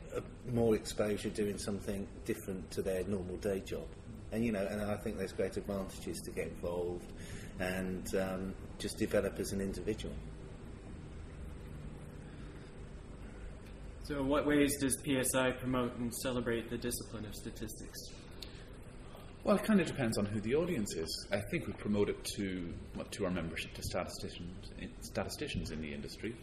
more 0.53 0.77
exposure 0.77 1.31
doing 1.31 1.59
something 1.59 2.07
different 2.25 2.71
to 2.71 2.83
their 2.83 3.03
normal 3.05 3.37
day 3.39 3.61
job. 3.61 3.87
And 4.31 4.45
you 4.45 4.53
know, 4.53 4.65
and 4.65 4.81
I 4.83 4.97
think 4.97 5.19
there's 5.19 5.33
great 5.33 5.57
advantages 5.57 6.21
to 6.21 6.31
get 6.31 6.47
involved 6.47 7.13
and 7.61 8.15
um, 8.17 8.55
just 8.79 8.99
develop 8.99 9.39
as 9.39 9.53
an 9.53 9.61
individual. 9.61 10.15
So, 14.05 14.19
in 14.19 14.29
what 14.29 14.47
ways 14.47 14.77
does 14.81 14.99
PSI 15.05 15.53
promote 15.53 15.97
and 15.99 16.13
celebrate 16.13 16.69
the 16.69 16.79
discipline 16.79 17.27
of 17.27 17.35
statistics? 17.35 18.01
Well, 19.45 19.57
it 19.57 19.63
kind 19.65 19.81
of 19.81 19.87
depends 19.87 20.19
on 20.19 20.27
who 20.27 20.41
the 20.41 20.55
audience 20.55 20.95
is. 20.95 21.27
I 21.31 21.41
think 21.51 21.67
we 21.67 21.75
promote 21.75 22.09
it 22.09 22.25
to 22.37 22.75
well, 22.97 23.07
to 23.07 23.25
our 23.27 23.31
membership, 23.31 23.73
to 23.75 23.83
statisticians, 23.83 24.73
statisticians 25.03 25.71
in 25.71 25.81
the 25.81 25.93
industry, 25.93 26.35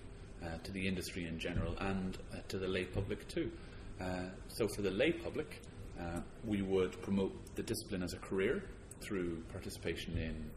uh, 0.43 0.57
to 0.63 0.71
the 0.71 0.87
industry 0.87 1.25
in 1.25 1.39
general, 1.39 1.75
and 1.79 2.17
uh, 2.31 2.37
to 2.47 2.57
the 2.57 2.67
lay 2.67 2.85
public 2.85 3.27
too. 3.27 3.51
Uh, 3.99 4.29
so, 4.47 4.67
for 4.67 4.83
the 4.83 4.91
lay 4.91 5.11
public, 5.11 5.61
uh, 5.99 6.21
we 6.45 6.61
would 6.61 7.01
promote 7.01 7.33
the 7.55 7.63
discipline 7.63 8.03
as 8.03 8.13
a 8.13 8.19
career 8.19 8.63
through 9.01 9.43
participation 9.51 10.17
in 10.17 10.49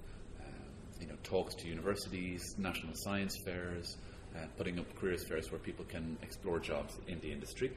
you 1.00 1.07
know, 1.07 1.16
talks 1.23 1.54
to 1.57 1.69
universities, 1.69 2.54
national 2.59 2.92
science 2.95 3.37
fairs, 3.45 3.97
uh, 4.37 4.47
putting 4.57 4.78
up 4.78 4.87
careers 4.97 5.26
fairs 5.26 5.50
where 5.50 5.59
people 5.59 5.85
can 5.87 6.16
explore 6.23 6.59
jobs 6.59 6.99
in 7.09 7.19
the 7.21 7.33
industry. 7.33 7.73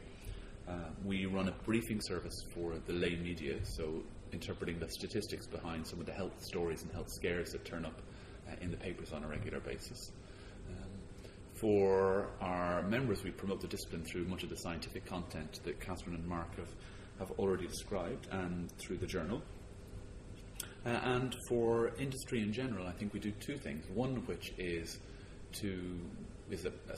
we 1.03 1.25
run 1.25 1.48
a 1.48 1.51
briefing 1.65 2.00
service 2.01 2.46
for 2.53 2.75
the 2.88 2.94
lay 2.94 3.15
media, 3.15 3.60
so 3.63 4.01
interpreting 4.34 4.80
the 4.80 4.89
statistics 4.89 5.48
behind 5.48 5.86
some 5.86 6.00
of 6.00 6.06
the 6.06 6.12
health 6.12 6.34
stories 6.42 6.82
and 6.82 6.92
health 6.92 7.10
scares 7.10 7.51
that 7.51 7.63
turn 7.63 7.86
up 7.86 8.01
uh, 8.50 8.56
in 8.62 8.72
the 8.72 8.77
papers 8.77 9.13
on 9.13 9.24
a 9.24 9.27
regular 9.27 9.60
basis. 9.60 10.12
Um, 10.68 10.89
for 11.53 12.30
our 12.42 12.82
members, 12.84 13.24
we 13.24 13.32
promote 13.32 13.62
the 13.62 13.68
discipline 13.68 14.03
through 14.03 14.25
much 14.25 14.44
of 14.44 14.50
the 14.50 14.58
scientific 14.58 15.06
content 15.06 15.60
that 15.63 15.80
Catherine 15.80 16.15
and 16.15 16.27
Mark 16.27 16.58
have, 16.58 16.70
have 17.20 17.32
already 17.39 17.68
described 17.68 18.27
and 18.32 18.72
through 18.77 18.98
the 18.98 19.06
journal. 19.06 19.42
Uh, 20.86 20.90
and 20.90 21.36
for 21.48 21.92
industry 21.98 22.42
in 22.42 22.52
general, 22.52 22.86
I 22.86 22.92
think 22.92 23.13
we 23.13 23.20
do 23.20 23.32
two 23.40 23.58
things. 23.58 23.86
One 23.94 24.18
of 24.18 24.28
which 24.28 24.54
is 24.58 25.00
to 25.62 26.00
is 26.50 26.66
a, 26.66 26.70
a 26.70 26.98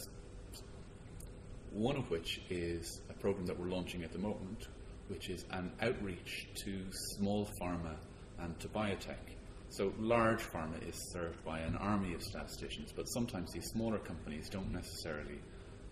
one 1.72 1.98
of 1.98 2.10
which 2.10 2.40
is 2.50 3.02
a 3.10 3.14
program 3.14 3.46
that 3.46 3.60
we're 3.60 3.68
launching 3.68 4.04
at 4.04 4.12
the 4.12 4.18
moment, 4.18 4.68
which 5.08 5.30
is 5.30 5.46
an 5.52 5.72
outreach 5.82 6.48
to 6.64 6.82
small 7.18 7.48
pharma 7.62 7.96
and 8.40 8.58
to 8.60 8.68
biotech. 8.70 9.36
So 9.70 9.94
large 10.00 10.42
pharma 10.42 10.88
is 10.88 10.96
served 11.12 11.44
by 11.44 11.60
an 11.60 11.76
army 11.76 12.14
of 12.14 12.24
statisticians, 12.24 12.92
but 12.96 13.06
sometimes 13.10 13.52
these 13.52 13.66
smaller 13.74 14.00
companies 14.00 14.50
don't 14.50 14.72
necessarily 14.72 15.40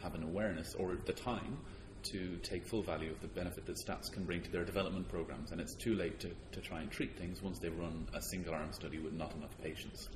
have 0.02 0.16
an 0.16 0.24
awareness 0.24 0.74
or 0.76 0.98
the 1.06 1.14
time 1.14 1.58
to 2.04 2.38
take 2.44 2.66
full 2.66 2.82
value 2.82 3.12
of 3.12 3.22
the 3.22 3.28
benefit 3.28 3.66
that 3.66 3.76
stats 3.78 4.12
can 4.12 4.24
bring 4.24 4.42
to 4.42 4.52
their 4.52 4.64
development 4.64 5.08
programs, 5.10 5.52
and 5.52 5.62
it's 5.62 5.76
too 5.76 5.96
late 5.96 6.20
to, 6.20 6.30
to 6.52 6.62
try 6.62 6.82
and 6.82 6.92
treat 6.92 7.18
things 7.18 7.42
once 7.42 7.60
they've 7.60 7.78
run 7.78 8.08
a 8.14 8.22
single 8.22 8.54
arm 8.54 8.72
study 8.72 9.00
with 9.00 9.14
not 9.14 9.34
enough 9.36 9.58
patients. 9.62 10.10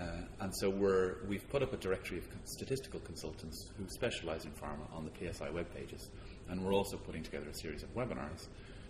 Uh, 0.00 0.04
and 0.40 0.54
so 0.56 0.70
we're, 0.70 1.16
we've 1.28 1.46
put 1.50 1.62
up 1.62 1.72
a 1.72 1.76
directory 1.76 2.18
of 2.18 2.24
statistical 2.44 3.00
consultants 3.00 3.70
who 3.76 3.84
specialize 3.88 4.44
in 4.44 4.50
pharma 4.52 4.90
on 4.94 5.04
the 5.04 5.32
PSI 5.32 5.50
web 5.50 5.66
pages. 5.74 6.08
And 6.48 6.64
we're 6.64 6.72
also 6.72 6.96
putting 6.96 7.22
together 7.22 7.48
a 7.50 7.54
series 7.54 7.82
of 7.82 7.94
webinars 7.94 8.48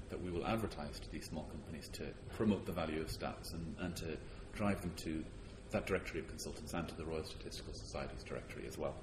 that 0.08 0.20
we 0.22 0.30
will 0.30 0.46
advertise 0.46 1.00
to 1.00 1.10
these 1.10 1.26
small 1.26 1.44
companies 1.44 1.88
to 1.94 2.04
promote 2.36 2.64
the 2.64 2.72
value 2.72 3.00
of 3.00 3.08
stats 3.08 3.52
and, 3.52 3.74
and 3.80 3.96
to 3.96 4.16
drive 4.54 4.80
them 4.82 4.92
to 4.96 5.24
that 5.70 5.86
directory 5.86 6.20
of 6.20 6.28
consultants 6.28 6.74
and 6.74 6.88
to 6.88 6.96
the 6.96 7.04
Royal 7.04 7.24
Statistical 7.24 7.72
Society's 7.72 8.22
directory 8.22 8.66
as 8.66 8.78
well. 8.78 8.94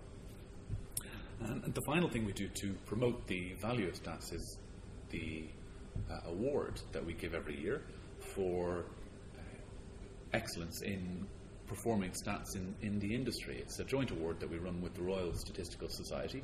And, 1.42 1.74
the 1.74 1.82
final 1.82 2.10
thing 2.10 2.26
we 2.26 2.34
do 2.34 2.48
to 2.48 2.74
promote 2.86 3.28
the 3.28 3.54
value 3.54 3.88
of 3.88 4.02
stats 4.02 4.34
is 4.34 4.58
the 5.10 5.46
uh, 6.10 6.30
award 6.30 6.82
that 6.92 7.06
we 7.06 7.14
give 7.14 7.34
every 7.34 7.60
year 7.60 7.82
for 8.20 8.86
uh, 9.38 9.42
excellence 10.34 10.82
in 10.82 11.28
performing 11.68 12.12
stats 12.12 12.56
in, 12.56 12.74
in 12.82 13.00
the 13.00 13.14
industry. 13.14 13.58
It's 13.60 13.80
a 13.80 13.84
joint 13.84 14.12
award 14.12 14.40
that 14.40 14.50
we 14.50 14.58
run 14.58 14.82
with 14.82 14.96
the 14.96 15.02
Royal 15.02 15.34
Statistical 15.34 15.90
Society 15.90 16.44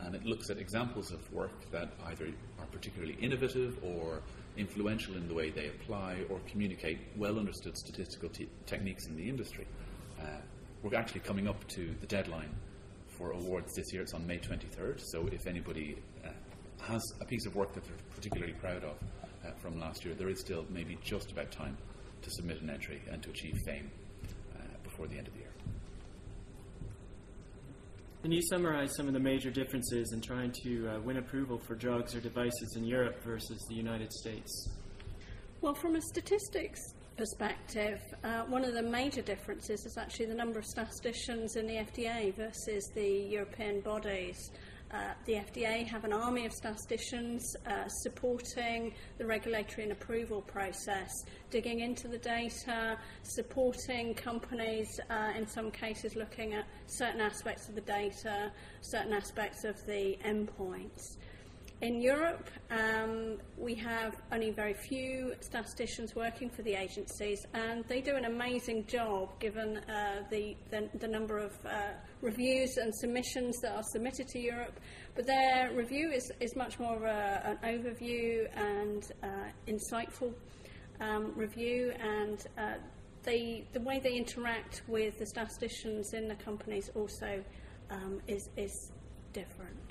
and 0.00 0.14
it 0.14 0.24
looks 0.24 0.50
at 0.50 0.58
examples 0.58 1.10
of 1.10 1.32
work 1.32 1.70
that 1.70 1.90
either 2.06 2.26
are 2.58 2.66
particularly 2.66 3.16
innovative 3.20 3.78
or 3.82 4.22
influential 4.56 5.14
in 5.14 5.28
the 5.28 5.34
way 5.34 5.50
they 5.50 5.68
apply 5.68 6.18
or 6.30 6.38
communicate 6.46 6.98
well 7.16 7.38
understood 7.38 7.76
statistical 7.76 8.28
te- 8.28 8.48
techniques 8.66 9.06
in 9.06 9.16
the 9.16 9.28
industry. 9.28 9.66
Uh, 10.20 10.24
we're 10.82 10.94
actually 10.94 11.20
coming 11.20 11.48
up 11.48 11.66
to 11.68 11.94
the 12.00 12.06
deadline 12.06 12.50
for 13.16 13.32
awards 13.32 13.74
this 13.74 13.92
year. 13.92 14.02
It's 14.02 14.14
on 14.14 14.26
May 14.26 14.38
23rd, 14.38 15.00
so 15.00 15.26
if 15.32 15.46
anybody 15.46 15.96
uh, 16.24 16.28
has 16.82 17.02
a 17.20 17.24
piece 17.24 17.46
of 17.46 17.54
work 17.56 17.72
that 17.74 17.84
they're 17.84 17.96
particularly 18.14 18.52
proud 18.54 18.84
of 18.84 18.96
uh, 19.44 19.50
from 19.58 19.80
last 19.80 20.04
year, 20.04 20.14
there 20.14 20.28
is 20.28 20.40
still 20.40 20.64
maybe 20.70 20.98
just 21.02 21.32
about 21.32 21.50
time 21.50 21.76
to 22.22 22.30
submit 22.30 22.60
an 22.60 22.70
entry 22.70 23.00
and 23.10 23.22
to 23.22 23.30
achieve 23.30 23.56
fame 23.64 23.90
uh, 24.54 24.62
before 24.82 25.06
the 25.06 25.16
end 25.16 25.26
of 25.26 25.34
the 25.34 25.40
year. 25.40 25.46
Can 28.22 28.32
you 28.32 28.42
summarize 28.42 28.94
some 28.96 29.06
of 29.06 29.14
the 29.14 29.20
major 29.20 29.50
differences 29.50 30.12
in 30.12 30.20
trying 30.20 30.50
to 30.64 30.88
uh, 30.88 31.00
win 31.00 31.18
approval 31.18 31.58
for 31.58 31.76
drugs 31.76 32.14
or 32.14 32.20
devices 32.20 32.74
in 32.76 32.84
Europe 32.84 33.22
versus 33.22 33.64
the 33.68 33.74
United 33.74 34.12
States? 34.12 34.68
Well, 35.60 35.74
from 35.74 35.94
a 35.96 36.00
statistics 36.00 36.80
perspective, 37.16 38.00
uh, 38.24 38.42
one 38.42 38.64
of 38.64 38.74
the 38.74 38.82
major 38.82 39.22
differences 39.22 39.86
is 39.86 39.96
actually 39.96 40.26
the 40.26 40.34
number 40.34 40.58
of 40.58 40.64
statisticians 40.64 41.56
in 41.56 41.66
the 41.66 41.74
FDA 41.74 42.34
versus 42.34 42.90
the 42.94 43.26
European 43.28 43.80
bodies. 43.80 44.50
Uh, 44.92 45.14
the 45.24 45.34
FDA 45.34 45.84
have 45.86 46.04
an 46.04 46.12
army 46.12 46.46
of 46.46 46.52
statisticians 46.52 47.56
uh, 47.66 47.88
supporting 47.88 48.94
the 49.18 49.26
regulatory 49.26 49.82
and 49.82 49.92
approval 49.92 50.42
process, 50.42 51.10
digging 51.50 51.80
into 51.80 52.06
the 52.06 52.18
data, 52.18 52.96
supporting 53.22 54.14
companies, 54.14 54.88
uh, 55.10 55.32
in 55.36 55.46
some 55.46 55.70
cases 55.70 56.14
looking 56.14 56.54
at 56.54 56.64
certain 56.86 57.20
aspects 57.20 57.68
of 57.68 57.74
the 57.74 57.80
data, 57.80 58.52
certain 58.80 59.12
aspects 59.12 59.64
of 59.64 59.74
the 59.86 60.16
endpoints. 60.24 61.16
In 61.82 62.00
Europe, 62.00 62.48
um, 62.70 63.36
we 63.58 63.74
have 63.74 64.16
only 64.32 64.50
very 64.50 64.72
few 64.72 65.34
statisticians 65.40 66.14
working 66.16 66.48
for 66.48 66.62
the 66.62 66.72
agencies, 66.72 67.46
and 67.52 67.84
they 67.86 68.00
do 68.00 68.16
an 68.16 68.24
amazing 68.24 68.86
job 68.86 69.38
given 69.40 69.76
uh, 69.76 70.22
the, 70.30 70.56
the, 70.70 70.88
the, 71.00 71.06
number 71.06 71.36
of 71.36 71.52
uh, 71.66 71.90
reviews 72.22 72.78
and 72.78 72.94
submissions 72.94 73.58
that 73.60 73.76
are 73.76 73.82
submitted 73.92 74.26
to 74.28 74.38
Europe. 74.38 74.80
But 75.14 75.26
their 75.26 75.70
review 75.74 76.10
is, 76.12 76.32
is 76.40 76.56
much 76.56 76.78
more 76.78 76.96
of 76.96 77.02
a, 77.02 77.58
an 77.62 77.78
overview 77.78 78.48
and 78.56 79.06
uh, 79.22 79.26
insightful 79.68 80.32
um, 81.02 81.34
review, 81.36 81.92
and 82.00 82.42
uh, 82.56 82.74
they, 83.22 83.66
the 83.74 83.80
way 83.80 84.00
they 84.02 84.14
interact 84.14 84.80
with 84.88 85.18
the 85.18 85.26
statisticians 85.26 86.14
in 86.14 86.26
the 86.26 86.36
companies 86.36 86.90
also 86.94 87.44
um, 87.90 88.22
is, 88.26 88.48
is 88.56 88.92
different. 89.34 89.85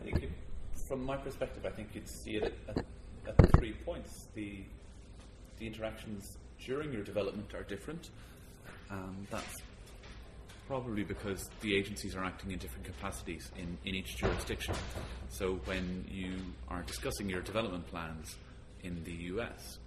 I 0.00 0.04
think, 0.04 0.22
it, 0.22 0.30
from 0.88 1.04
my 1.04 1.16
perspective, 1.16 1.66
I 1.66 1.70
think 1.70 1.90
you'd 1.94 2.08
see 2.08 2.36
it 2.36 2.54
at, 2.68 2.78
at, 2.78 2.84
at 3.28 3.58
three 3.58 3.72
points. 3.84 4.26
The 4.34 4.64
the 5.60 5.66
interactions 5.66 6.38
during 6.64 6.92
your 6.92 7.04
development 7.04 7.54
are 7.54 7.62
different. 7.62 8.10
Um, 8.90 9.26
that's 9.30 9.56
probably 10.66 11.04
because 11.04 11.50
the 11.60 11.76
agencies 11.76 12.16
are 12.16 12.24
acting 12.24 12.50
in 12.50 12.58
different 12.58 12.84
capacities 12.84 13.50
in, 13.56 13.76
in 13.84 13.94
each 13.94 14.16
jurisdiction. 14.16 14.74
So 15.28 15.60
when 15.66 16.04
you 16.10 16.32
are 16.68 16.82
discussing 16.82 17.28
your 17.28 17.42
development 17.42 17.86
plans 17.88 18.36
in 18.82 19.04
the 19.04 19.12
US, 19.34 19.78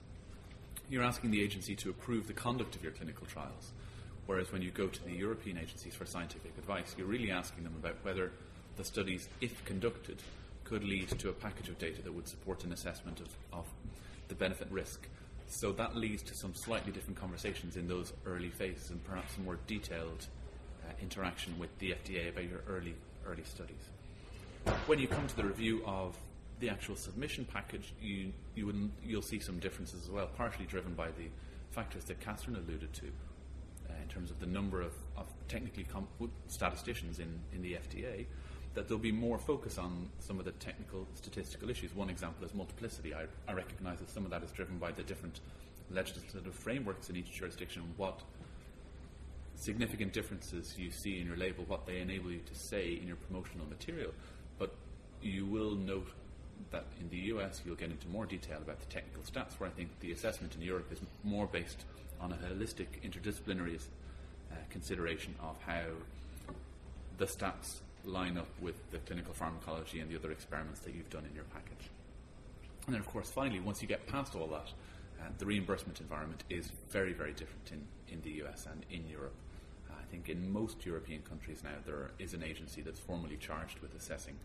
you're 0.90 1.04
asking 1.04 1.32
the 1.32 1.42
agency 1.42 1.76
to 1.78 1.90
approve 1.90 2.28
the 2.28 2.34
conduct 2.34 2.76
of 2.76 2.84
your 2.84 2.92
clinical 2.92 3.26
trials. 3.26 3.72
Whereas 4.26 4.52
when 4.52 4.62
you 4.62 4.72
go 4.72 4.88
to 4.88 5.04
the 5.04 5.12
European 5.12 5.58
agencies 5.58 5.96
for 5.96 6.06
scientific 6.06 6.52
advice, 6.58 6.96
you're 6.98 7.08
really 7.08 7.32
asking 7.32 7.64
them 7.64 7.74
about 7.80 7.96
whether 8.04 8.32
the 8.76 8.84
studies, 8.84 9.28
if 9.42 9.64
conducted, 9.66 10.18
could 10.64 10.84
lead 10.84 11.10
to 11.20 11.30
a 11.30 11.34
package 11.34 11.70
of 11.70 11.78
data 11.78 12.02
that 12.02 12.14
would 12.14 12.28
support 12.28 12.64
an 12.64 12.74
assessment 12.74 13.20
of, 13.20 13.28
of 13.52 13.66
the 14.28 14.36
benefit 14.36 14.68
risk. 14.72 15.08
So 15.48 15.72
that 15.74 15.96
leads 15.96 16.24
to 16.24 16.36
some 16.36 16.56
slightly 16.56 16.92
different 16.92 17.20
conversations 17.20 17.76
in 17.76 17.88
those 17.88 18.14
early 18.26 18.50
phases 18.50 18.90
and 18.90 19.04
perhaps 19.04 19.38
more 19.38 19.58
detailed 19.68 20.26
uh, 20.84 20.92
interaction 21.02 21.58
with 21.60 21.78
the 21.80 21.92
FDA 21.92 22.30
about 22.30 22.50
your 22.50 22.62
early, 22.68 22.96
early 23.28 23.44
studies. 23.44 23.90
When 24.88 25.00
you 25.00 25.08
come 25.08 25.28
to 25.28 25.36
the 25.36 25.44
review 25.44 25.84
of 25.86 26.18
the 26.60 26.70
actual 26.70 26.96
submission 26.96 27.46
package, 27.46 27.94
you, 28.02 28.32
you 28.56 28.66
will, 28.66 28.90
you'll 29.04 29.22
see 29.22 29.40
some 29.40 29.60
differences 29.60 30.04
as 30.04 30.10
well, 30.10 30.28
partially 30.38 30.66
driven 30.66 30.94
by 30.94 31.08
the 31.08 31.28
factors 31.72 32.06
that 32.06 32.20
Catherine 32.22 32.56
alluded 32.56 32.94
to 32.94 33.06
uh, 33.06 33.94
in 34.02 34.08
terms 34.08 34.32
of 34.32 34.40
the 34.40 34.46
number 34.46 34.82
of, 34.82 34.94
of 35.18 35.28
technically 35.50 35.84
com- 35.84 36.08
statisticians 36.48 37.20
in, 37.20 37.40
in 37.54 37.62
the 37.62 37.74
FDA, 37.74 38.26
that 38.74 38.88
there'll 38.88 39.02
be 39.02 39.12
more 39.12 39.38
focus 39.38 39.78
on 39.78 40.10
some 40.20 40.40
of 40.40 40.46
the 40.46 40.52
technical 40.54 41.08
statistical 41.16 41.70
issues. 41.70 41.96
One 41.96 42.10
example 42.10 42.46
is 42.46 42.54
multiplicity. 42.54 43.14
I, 43.14 43.26
I 43.48 43.54
recognize 43.54 44.00
that 44.00 44.10
some 44.10 44.26
of 44.26 44.32
that 44.32 44.44
is 44.44 44.52
driven 44.52 44.78
by 44.78 44.92
the 44.92 45.04
different 45.04 45.40
legislative 45.92 46.56
frameworks 46.56 47.10
in 47.10 47.16
each 47.16 47.32
jurisdiction, 47.32 47.84
what 47.98 48.20
significant 49.56 50.12
differences 50.12 50.76
you 50.78 50.92
see 50.92 51.20
in 51.20 51.28
your 51.28 51.38
label, 51.38 51.64
what 51.68 51.86
they 51.86 52.00
enable 52.00 52.32
you 52.32 52.40
to 52.40 52.56
say 52.56 53.00
in 53.00 53.08
your 53.08 53.16
promotional 53.18 53.68
material. 53.68 54.12
But 54.58 54.74
you 55.22 55.46
will 55.46 55.76
note 55.76 56.08
that 56.72 56.86
in 57.00 57.10
the 57.10 57.18
US 57.34 57.62
you'll 57.66 57.76
get 57.76 57.92
into 57.92 58.08
more 58.08 58.26
detail 58.26 58.58
about 58.58 58.80
the 58.80 58.88
technical 58.88 59.22
stats, 59.24 59.60
where 59.60 59.70
I 59.70 59.74
think 59.74 59.90
the 60.00 60.12
assessment 60.12 60.56
in 60.56 60.62
Europe 60.62 60.92
is 60.92 61.00
more 61.24 61.46
based 61.46 61.86
on 62.20 62.32
a 62.32 62.36
holistic 62.36 62.88
interdisciplinary 63.04 63.80
uh, 64.52 64.56
consideration 64.70 65.36
of 65.42 65.56
how 65.66 65.84
the 67.18 67.26
stats 67.26 67.82
line 68.06 68.38
up 68.38 68.48
with 68.62 68.76
the 68.92 68.98
clinical 69.00 69.34
pharmacology 69.34 70.00
and 70.00 70.10
the 70.10 70.16
other 70.16 70.32
experiments 70.32 70.82
that 70.82 70.94
you've 70.94 71.10
done 71.10 71.26
in 71.30 71.36
your 71.36 71.46
package. 71.46 71.90
And 72.86 72.94
then, 72.94 73.00
of 73.00 73.08
course, 73.08 73.30
finally, 73.30 73.60
once 73.60 73.82
you 73.82 73.88
get 73.88 74.06
past 74.08 74.36
all 74.36 74.48
that, 74.48 74.72
uh, 75.20 75.30
the 75.38 75.46
reimbursement 75.46 76.02
environment 76.02 76.44
is 76.50 76.72
very, 76.90 77.14
very 77.14 77.32
different 77.32 77.72
in, 77.72 78.14
in 78.14 78.22
the 78.22 78.44
US 78.44 78.68
and 78.70 78.86
in 78.92 79.08
Europe. 79.08 79.36
Uh, 79.90 79.94
I 80.00 80.04
think 80.12 80.28
in 80.28 80.52
most 80.52 80.86
European 80.86 81.22
countries 81.22 81.62
now 81.64 81.78
there 81.86 82.12
is 82.20 82.34
an 82.34 82.44
agency 82.44 82.82
that's 82.82 83.00
formally 83.00 83.38
charged 83.38 83.80
with 83.80 83.96
assessing 83.96 84.36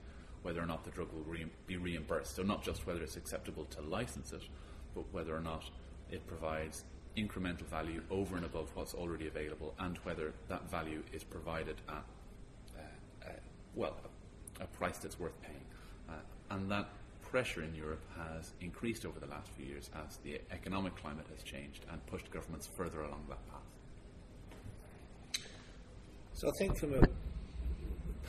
whether 0.42 0.62
or 0.62 0.66
not 0.66 0.84
the 0.84 0.90
drug 0.90 1.12
will 1.12 1.24
re- 1.24 1.46
be 1.66 1.76
reimbursed. 1.76 2.36
So, 2.36 2.42
not 2.42 2.62
just 2.62 2.86
whether 2.86 3.02
it's 3.02 3.16
acceptable 3.16 3.64
to 3.66 3.80
license 3.80 4.32
it, 4.32 4.42
but 4.94 5.04
whether 5.12 5.34
or 5.34 5.40
not 5.40 5.64
it 6.10 6.26
provides 6.28 6.84
incremental 7.16 7.62
value 7.62 8.02
over 8.10 8.36
and 8.36 8.44
above 8.44 8.70
what's 8.74 8.94
already 8.94 9.26
available 9.26 9.74
and 9.80 9.98
whether 9.98 10.32
that 10.48 10.70
value 10.70 11.02
is 11.12 11.24
provided 11.24 11.76
at 11.88 12.04
well, 13.74 13.96
a, 14.60 14.66
price 14.66 14.98
that's 14.98 15.18
worth 15.18 15.40
paying. 15.42 15.64
Uh, 16.08 16.14
and 16.50 16.70
that 16.70 16.88
pressure 17.22 17.62
in 17.62 17.74
Europe 17.74 18.02
has 18.16 18.52
increased 18.60 19.04
over 19.04 19.20
the 19.20 19.26
last 19.26 19.48
few 19.52 19.66
years 19.66 19.90
as 20.06 20.16
the 20.18 20.40
economic 20.50 20.96
climate 20.96 21.26
has 21.34 21.42
changed 21.42 21.84
and 21.90 22.04
pushed 22.06 22.30
governments 22.30 22.68
further 22.76 23.02
along 23.02 23.24
that 23.28 23.46
path. 23.50 25.42
So 26.32 26.48
I 26.48 26.52
think 26.58 26.78
from 26.78 26.94
a 26.94 27.02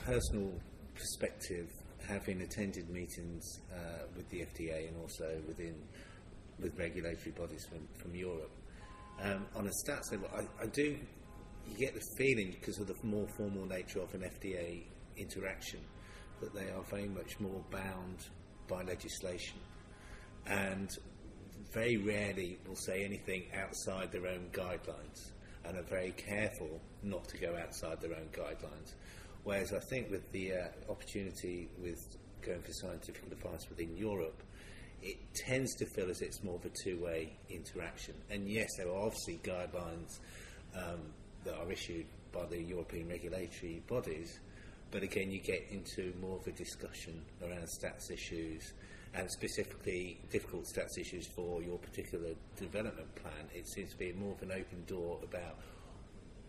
personal 0.04 0.52
perspective, 0.94 1.68
having 2.06 2.42
attended 2.42 2.90
meetings 2.90 3.60
uh, 3.72 4.04
with 4.16 4.28
the 4.30 4.40
FDA 4.40 4.88
and 4.88 4.96
also 5.00 5.38
within 5.46 5.74
with 6.58 6.78
regulatory 6.78 7.30
bodies 7.30 7.64
from, 7.66 7.86
from 7.96 8.14
Europe, 8.14 8.50
um, 9.22 9.46
on 9.54 9.66
a 9.66 9.70
stats 9.70 10.12
level, 10.12 10.28
I, 10.34 10.64
I 10.64 10.66
do 10.66 10.98
you 11.70 11.78
get 11.78 11.94
the 11.94 12.02
feeling 12.16 12.50
because 12.50 12.78
of 12.78 12.86
the 12.86 12.96
more 13.02 13.26
formal 13.36 13.66
nature 13.66 14.00
of 14.00 14.12
an 14.14 14.22
FDA 14.22 14.82
interaction, 15.16 15.80
that 16.40 16.54
they 16.54 16.70
are 16.70 16.82
very 16.90 17.08
much 17.08 17.38
more 17.40 17.62
bound 17.70 18.18
by 18.68 18.82
legislation 18.82 19.58
and 20.46 20.90
very 21.72 21.96
rarely 21.96 22.58
will 22.66 22.76
say 22.76 23.04
anything 23.04 23.44
outside 23.54 24.10
their 24.10 24.26
own 24.26 24.48
guidelines 24.52 25.32
and 25.64 25.76
are 25.76 25.82
very 25.82 26.12
careful 26.12 26.80
not 27.02 27.28
to 27.28 27.38
go 27.38 27.56
outside 27.56 28.00
their 28.00 28.14
own 28.16 28.28
guidelines. 28.32 28.94
Whereas 29.44 29.72
I 29.72 29.80
think 29.90 30.10
with 30.10 30.30
the 30.32 30.52
uh, 30.52 30.90
opportunity 30.90 31.68
with 31.82 31.98
going 32.42 32.62
for 32.62 32.72
scientific 32.72 33.22
advice 33.30 33.68
within 33.68 33.96
Europe, 33.96 34.42
it 35.02 35.16
tends 35.34 35.74
to 35.76 35.86
feel 35.86 36.10
as 36.10 36.20
it's 36.20 36.42
more 36.42 36.56
of 36.56 36.64
a 36.64 36.70
two-way 36.84 37.32
interaction. 37.48 38.14
And 38.30 38.48
yes, 38.48 38.68
there 38.76 38.88
are 38.88 39.06
obviously 39.06 39.40
guidelines 39.42 40.18
um, 40.74 41.00
that 41.44 41.54
are 41.54 41.70
issued 41.70 42.06
by 42.32 42.46
the 42.46 42.60
European 42.60 43.08
regulatory 43.08 43.82
bodies, 43.86 44.40
but 44.90 45.02
again, 45.02 45.30
you 45.30 45.40
get 45.40 45.66
into 45.70 46.12
more 46.20 46.36
of 46.36 46.46
a 46.46 46.52
discussion 46.52 47.22
around 47.42 47.66
stats 47.78 48.10
issues 48.10 48.72
and 49.14 49.30
specifically 49.30 50.20
difficult 50.30 50.64
stats 50.64 50.98
issues 50.98 51.26
for 51.26 51.62
your 51.62 51.78
particular 51.78 52.30
development 52.56 53.14
plan. 53.16 53.48
It 53.54 53.68
seems 53.68 53.90
to 53.90 53.96
be 53.96 54.12
more 54.12 54.32
of 54.32 54.42
an 54.42 54.52
open 54.52 54.84
door 54.86 55.18
about 55.22 55.58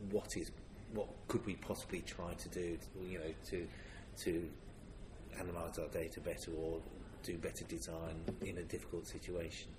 what 0.10 0.28
is 0.36 0.52
what 0.94 1.08
could 1.28 1.46
we 1.46 1.56
possibly 1.56 2.02
try 2.02 2.34
to 2.34 2.50
do, 2.50 2.78
you 3.06 3.20
know, 3.20 3.34
to 3.50 3.68
to 4.24 4.50
analyse 5.40 5.80
our 5.80 5.88
data 5.88 6.20
better 6.20 6.52
or 6.58 6.80
do 7.24 7.38
better 7.38 7.64
design 7.66 8.16
in 8.42 8.58
a 8.58 8.64
difficult 8.64 9.08
situation. 9.08 9.70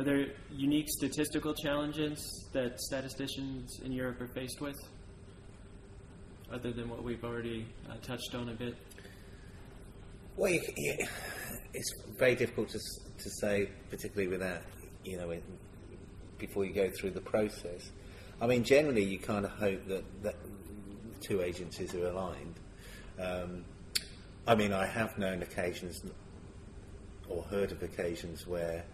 Are 0.00 0.04
there 0.04 0.26
unique 0.52 0.88
statistical 0.88 1.52
challenges 1.52 2.46
that 2.52 2.80
statisticians 2.80 3.80
in 3.84 3.90
Europe 3.90 4.20
are 4.20 4.28
faced 4.28 4.60
with, 4.60 4.76
other 6.52 6.70
than 6.70 6.88
what 6.88 7.02
we've 7.02 7.24
already 7.24 7.66
uh, 7.90 7.94
touched 8.00 8.32
on 8.36 8.48
a 8.50 8.54
bit? 8.54 8.76
Well, 10.36 10.52
yeah, 10.52 11.04
it's 11.74 11.92
very 12.16 12.36
difficult 12.36 12.68
to, 12.68 12.78
to 12.78 13.30
say, 13.40 13.70
particularly 13.90 14.28
without, 14.28 14.62
you 15.02 15.16
know, 15.16 15.30
it, 15.30 15.42
before 16.38 16.64
you 16.64 16.72
go 16.72 16.88
through 16.90 17.10
the 17.10 17.20
process. 17.20 17.90
I 18.40 18.46
mean, 18.46 18.62
generally, 18.62 19.02
you 19.02 19.18
kind 19.18 19.44
of 19.44 19.50
hope 19.50 19.84
that, 19.88 20.04
that 20.22 20.36
two 21.20 21.42
agencies 21.42 21.92
are 21.96 22.06
aligned. 22.06 22.54
Um, 23.18 23.64
I 24.46 24.54
mean, 24.54 24.72
I 24.72 24.86
have 24.86 25.18
known 25.18 25.42
occasions 25.42 26.04
or 27.28 27.42
heard 27.50 27.72
of 27.72 27.82
occasions 27.82 28.46
where 28.46 28.84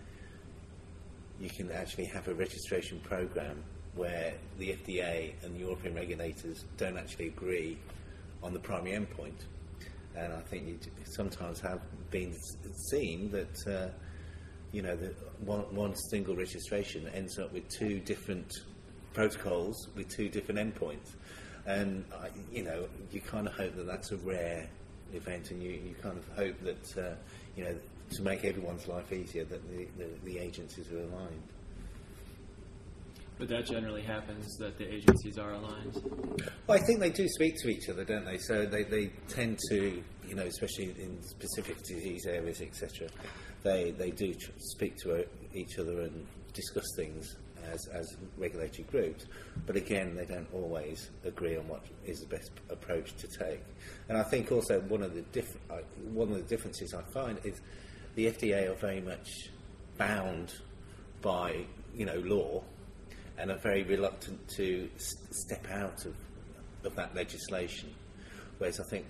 you 1.44 1.50
can 1.50 1.70
actually 1.72 2.06
have 2.06 2.26
a 2.28 2.34
registration 2.34 2.98
program 3.00 3.62
where 3.94 4.34
the 4.58 4.70
FDA 4.70 5.34
and 5.44 5.56
European 5.58 5.94
regulators 5.94 6.64
don't 6.78 6.96
actually 6.96 7.28
agree 7.28 7.78
on 8.42 8.52
the 8.52 8.58
primary 8.58 8.96
endpoint. 8.96 9.44
And 10.16 10.32
I 10.32 10.40
think 10.40 10.66
you 10.66 10.78
sometimes 11.04 11.60
have 11.60 11.80
been 12.10 12.34
seen 12.90 13.30
that 13.30 13.66
uh, 13.66 13.88
you 14.72 14.82
know 14.82 14.96
that 14.96 15.14
one, 15.44 15.62
one 15.74 15.94
single 16.10 16.34
registration 16.34 17.08
ends 17.14 17.38
up 17.38 17.52
with 17.52 17.68
two 17.68 18.00
different 18.00 18.50
protocols 19.12 19.88
with 19.94 20.08
two 20.08 20.28
different 20.28 20.58
endpoints. 20.60 21.14
And 21.66 22.04
uh, 22.12 22.28
you 22.52 22.64
know 22.64 22.88
you 23.12 23.20
kind 23.20 23.46
of 23.46 23.54
hope 23.54 23.76
that 23.76 23.86
that's 23.86 24.12
a 24.12 24.16
rare 24.18 24.68
event, 25.12 25.50
and 25.50 25.62
you, 25.62 25.70
you 25.70 25.94
kind 26.02 26.16
of 26.18 26.26
hope 26.36 26.58
that 26.62 26.98
uh, 26.98 27.14
you 27.56 27.64
know 27.64 27.76
to 28.10 28.22
make 28.22 28.44
everyone's 28.44 28.86
life 28.86 29.12
easier 29.12 29.44
that 29.44 29.62
the, 29.70 29.86
the, 29.98 30.08
the 30.24 30.38
agencies 30.38 30.90
are 30.92 30.98
aligned. 30.98 31.42
But 33.38 33.48
that 33.48 33.66
generally 33.66 34.02
happens 34.02 34.56
that 34.58 34.78
the 34.78 34.92
agencies 34.92 35.38
are 35.38 35.52
aligned. 35.52 36.00
Well, 36.66 36.78
I 36.78 36.86
think 36.86 37.00
they 37.00 37.10
do 37.10 37.26
speak 37.28 37.56
to 37.62 37.68
each 37.68 37.88
other, 37.88 38.04
don't 38.04 38.24
they? 38.24 38.38
So 38.38 38.64
they, 38.64 38.84
they 38.84 39.06
tend 39.28 39.58
to, 39.70 40.02
you 40.28 40.34
know, 40.36 40.44
especially 40.44 40.94
in 41.00 41.20
specific 41.20 41.82
disease 41.82 42.26
areas, 42.26 42.60
etc. 42.60 43.08
They 43.64 43.90
they 43.90 44.10
do 44.10 44.34
tr- 44.34 44.52
speak 44.58 44.96
to 44.98 45.26
each 45.52 45.78
other 45.78 46.02
and 46.02 46.26
discuss 46.52 46.84
things 46.96 47.36
as 47.72 47.86
as 47.92 48.16
regulatory 48.36 48.84
groups. 48.84 49.26
But 49.66 49.74
again, 49.76 50.14
they 50.14 50.26
don't 50.26 50.48
always 50.52 51.10
agree 51.24 51.56
on 51.56 51.66
what 51.66 51.82
is 52.04 52.20
the 52.20 52.26
best 52.26 52.52
approach 52.70 53.16
to 53.16 53.26
take. 53.26 53.60
And 54.08 54.16
I 54.16 54.22
think 54.22 54.52
also 54.52 54.80
one 54.82 55.02
of 55.02 55.14
the 55.14 55.22
diff- 55.32 55.56
uh, 55.70 55.78
one 56.12 56.30
of 56.30 56.36
the 56.36 56.42
differences 56.56 56.94
I 56.94 57.02
find 57.12 57.40
is 57.42 57.60
the 58.14 58.26
FDA 58.26 58.70
are 58.70 58.74
very 58.74 59.00
much 59.00 59.50
bound 59.98 60.52
by 61.22 61.64
you 61.94 62.06
know 62.06 62.18
law 62.20 62.62
and 63.38 63.50
are 63.50 63.58
very 63.58 63.82
reluctant 63.82 64.46
to 64.48 64.88
s- 64.96 65.16
step 65.30 65.66
out 65.70 66.04
of, 66.04 66.14
of 66.84 66.94
that 66.94 67.14
legislation. 67.14 67.92
Whereas 68.58 68.78
I 68.78 68.84
think 68.84 69.06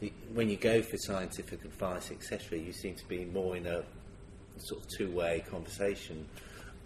the, 0.00 0.12
when 0.34 0.50
you 0.50 0.56
go 0.56 0.82
for 0.82 0.98
scientific 0.98 1.64
advice, 1.64 2.10
etc., 2.10 2.58
you 2.58 2.72
seem 2.72 2.94
to 2.96 3.08
be 3.08 3.24
more 3.24 3.56
in 3.56 3.66
a 3.66 3.82
sort 4.58 4.82
of 4.82 4.88
two-way 4.88 5.42
conversation 5.50 6.26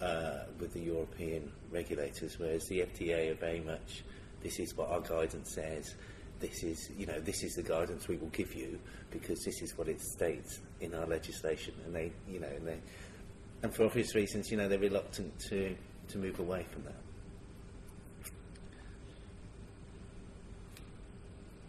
uh, 0.01 0.45
with 0.61 0.73
the 0.73 0.81
European 0.81 1.51
regulators, 1.73 2.39
whereas 2.39 2.67
the 2.69 2.81
FDA 2.81 3.33
are 3.33 3.35
very 3.35 3.61
much 3.61 4.05
this 4.43 4.59
is 4.59 4.77
what 4.77 4.91
our 4.91 5.01
guidance 5.01 5.55
says. 5.55 5.95
This 6.39 6.63
is, 6.63 6.91
you 6.97 7.05
know, 7.05 7.21
this 7.21 7.43
is 7.43 7.55
the 7.57 7.63
guidance 7.63 8.09
we 8.09 8.17
will 8.17 8.29
give 8.29 8.55
you 8.55 8.79
because 9.11 9.45
this 9.45 9.61
is 9.61 9.77
what 9.77 9.89
it 9.89 10.01
states 10.01 10.61
in 10.81 10.95
our 10.95 11.07
legislation, 11.07 11.75
and 11.85 11.95
they, 11.95 12.13
you 12.29 12.41
know, 12.41 12.49
and 12.49 12.67
they, 12.67 12.79
and 13.63 13.75
for 13.75 13.85
obvious 13.85 14.15
reasons, 14.15 14.51
you 14.51 14.57
know, 14.57 14.69
they're 14.69 14.79
reluctant 14.79 15.39
to 15.49 15.75
to 16.09 16.19
move 16.19 16.39
away 16.41 16.67
from 16.73 16.85
that. 16.85 16.95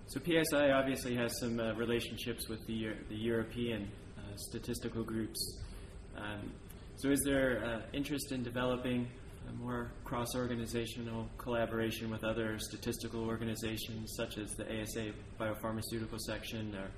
So 0.07 0.19
PSI 0.19 0.71
obviously 0.71 1.15
has 1.15 1.39
some 1.39 1.57
uh, 1.57 1.73
relationships 1.75 2.49
with 2.49 2.65
the, 2.67 2.73
Euro- 2.73 2.97
the 3.07 3.15
European 3.15 3.89
uh, 4.17 4.21
statistical 4.35 5.03
groups. 5.03 5.39
Um, 6.17 6.51
so 6.97 7.09
is 7.11 7.21
there 7.23 7.63
uh, 7.63 7.81
interest 7.93 8.33
in 8.33 8.43
developing 8.43 9.07
a 9.47 9.53
more 9.53 9.91
cross 10.03 10.35
organizational 10.35 11.29
collaboration 11.37 12.09
with 12.09 12.25
other 12.25 12.59
statistical 12.59 13.23
organizations 13.23 14.13
such 14.17 14.37
as 14.37 14.51
the 14.55 14.65
ASA 14.81 15.11
Biopharmaceutical 15.39 16.19
Section 16.19 16.75
or 16.75 16.89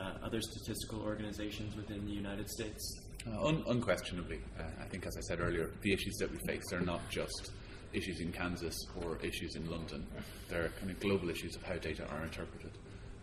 uh, 0.00 0.24
other 0.24 0.40
statistical 0.40 1.00
organizations 1.02 1.76
within 1.76 2.04
the 2.06 2.12
United 2.12 2.48
States? 2.48 3.00
Uh, 3.26 3.46
un- 3.46 3.64
unquestionably, 3.68 4.40
uh, 4.58 4.62
I 4.80 4.84
think, 4.84 5.06
as 5.06 5.16
I 5.16 5.20
said 5.20 5.40
earlier, 5.40 5.70
the 5.82 5.92
issues 5.92 6.14
that 6.18 6.30
we 6.30 6.38
face 6.46 6.72
are 6.72 6.80
not 6.80 7.00
just 7.10 7.50
issues 7.92 8.20
in 8.20 8.32
Kansas 8.32 8.76
or 9.02 9.18
issues 9.22 9.56
in 9.56 9.68
London. 9.70 10.06
They're 10.48 10.68
kind 10.78 10.90
of 10.90 11.00
global 11.00 11.30
issues 11.30 11.56
of 11.56 11.62
how 11.62 11.76
data 11.76 12.06
are 12.08 12.22
interpreted. 12.22 12.70